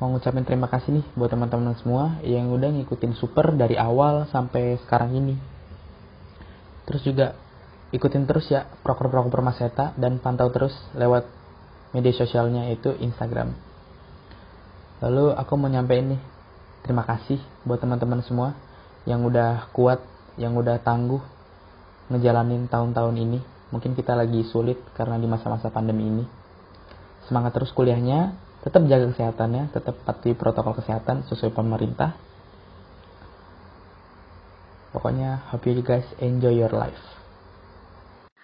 Mau 0.00 0.08
ngucapin 0.08 0.40
terima 0.40 0.72
kasih 0.72 0.96
nih 0.96 1.04
buat 1.20 1.28
teman-teman 1.28 1.76
semua 1.76 2.16
yang 2.24 2.48
udah 2.48 2.72
ngikutin 2.72 3.12
Super 3.12 3.52
dari 3.52 3.76
awal 3.76 4.24
sampai 4.32 4.80
sekarang 4.80 5.12
ini 5.12 5.36
Terus 6.88 7.04
juga 7.04 7.36
ikutin 7.92 8.24
terus 8.24 8.48
ya 8.48 8.72
proker-proker 8.80 9.28
Permaseta 9.28 9.92
dan 10.00 10.16
pantau 10.16 10.48
terus 10.48 10.72
lewat 10.96 11.28
media 11.92 12.16
sosialnya 12.16 12.72
itu 12.72 12.96
Instagram. 12.96 13.52
Lalu 15.04 15.28
aku 15.36 15.60
mau 15.60 15.68
nyampein 15.68 16.16
nih, 16.16 16.22
terima 16.88 17.04
kasih 17.04 17.36
buat 17.68 17.84
teman-teman 17.84 18.24
semua 18.24 18.56
yang 19.04 19.20
udah 19.20 19.68
kuat, 19.76 20.00
yang 20.40 20.56
udah 20.56 20.80
tangguh 20.80 21.20
ngejalanin 22.08 22.64
tahun-tahun 22.64 23.20
ini. 23.20 23.53
Mungkin 23.74 23.98
kita 23.98 24.14
lagi 24.14 24.46
sulit 24.46 24.78
karena 24.94 25.18
di 25.18 25.26
masa-masa 25.26 25.74
pandemi 25.74 26.06
ini. 26.06 26.24
Semangat 27.26 27.58
terus 27.58 27.74
kuliahnya, 27.74 28.38
tetap 28.62 28.86
jaga 28.86 29.10
kesehatannya, 29.10 29.74
tetap 29.74 29.98
patuhi 30.06 30.38
protokol 30.38 30.78
kesehatan 30.78 31.26
sesuai 31.26 31.50
pemerintah 31.50 32.14
Pokoknya 34.94 35.42
hope 35.50 35.66
you 35.66 35.82
guys 35.82 36.06
enjoy 36.22 36.54
your 36.54 36.70
life. 36.70 37.23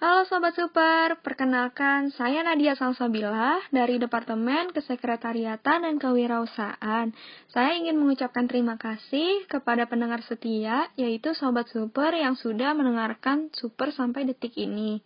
Halo 0.00 0.24
Sobat 0.24 0.56
Super, 0.56 1.20
perkenalkan 1.20 2.08
saya 2.16 2.40
Nadia 2.40 2.72
Salsabila 2.72 3.60
dari 3.68 4.00
Departemen 4.00 4.72
Kesekretariatan 4.72 5.84
dan 5.84 6.00
Kewirausahaan. 6.00 7.12
Saya 7.52 7.76
ingin 7.76 8.00
mengucapkan 8.00 8.48
terima 8.48 8.80
kasih 8.80 9.44
kepada 9.44 9.84
pendengar 9.92 10.24
setia, 10.24 10.88
yaitu 10.96 11.36
Sobat 11.36 11.68
Super 11.68 12.16
yang 12.16 12.32
sudah 12.32 12.72
mendengarkan 12.72 13.52
Super 13.52 13.92
sampai 13.92 14.24
detik 14.24 14.56
ini. 14.56 15.04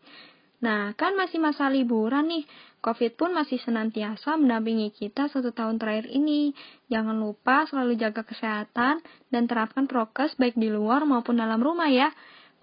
Nah, 0.63 0.95
kan 0.95 1.19
masih 1.19 1.43
masa 1.43 1.67
liburan 1.67 2.31
nih, 2.31 2.47
COVID 2.79 3.19
pun 3.19 3.35
masih 3.35 3.59
senantiasa 3.67 4.39
mendampingi 4.39 4.95
kita 4.95 5.27
satu 5.27 5.51
tahun 5.51 5.83
terakhir 5.83 6.07
ini. 6.07 6.55
Jangan 6.87 7.19
lupa 7.19 7.67
selalu 7.67 7.99
jaga 7.99 8.23
kesehatan 8.23 9.03
dan 9.35 9.43
terapkan 9.51 9.91
prokes 9.91 10.39
baik 10.39 10.55
di 10.55 10.71
luar 10.71 11.03
maupun 11.03 11.43
dalam 11.43 11.59
rumah 11.59 11.91
ya. 11.91 12.15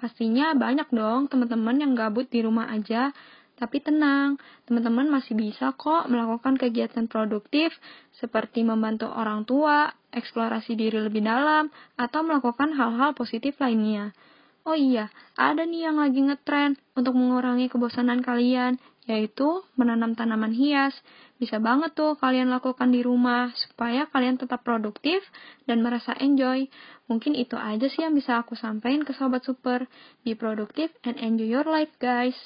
Pastinya 0.01 0.57
banyak 0.57 0.89
dong 0.89 1.29
teman-teman 1.29 1.77
yang 1.77 1.93
gabut 1.93 2.25
di 2.25 2.41
rumah 2.41 2.73
aja. 2.73 3.13
Tapi 3.61 3.77
tenang, 3.77 4.41
teman-teman 4.65 5.05
masih 5.05 5.37
bisa 5.37 5.69
kok 5.77 6.09
melakukan 6.09 6.57
kegiatan 6.57 7.05
produktif 7.05 7.69
seperti 8.17 8.65
membantu 8.65 9.05
orang 9.13 9.45
tua, 9.45 9.93
eksplorasi 10.09 10.73
diri 10.73 10.97
lebih 10.97 11.21
dalam, 11.21 11.69
atau 11.93 12.25
melakukan 12.25 12.73
hal-hal 12.73 13.13
positif 13.13 13.61
lainnya. 13.61 14.17
Oh 14.65 14.73
iya, 14.73 15.13
ada 15.37 15.61
nih 15.61 15.89
yang 15.89 16.01
lagi 16.01 16.25
ngetren 16.25 16.73
untuk 16.97 17.13
mengurangi 17.13 17.69
kebosanan 17.69 18.25
kalian, 18.25 18.81
yaitu 19.11 19.67
menanam 19.75 20.15
tanaman 20.15 20.55
hias. 20.55 20.95
Bisa 21.35 21.59
banget 21.59 21.91
tuh 21.91 22.15
kalian 22.15 22.47
lakukan 22.47 22.87
di 22.95 23.03
rumah 23.03 23.51
supaya 23.59 24.07
kalian 24.07 24.39
tetap 24.39 24.63
produktif 24.63 25.19
dan 25.67 25.83
merasa 25.83 26.15
enjoy. 26.15 26.71
Mungkin 27.11 27.35
itu 27.35 27.59
aja 27.59 27.91
sih 27.91 28.07
yang 28.07 28.15
bisa 28.15 28.39
aku 28.39 28.55
sampaikan 28.55 29.03
ke 29.03 29.11
sobat 29.11 29.43
super. 29.43 29.91
Be 30.23 30.31
productive 30.31 30.95
and 31.03 31.19
enjoy 31.19 31.51
your 31.51 31.67
life, 31.67 31.91
guys. 31.99 32.39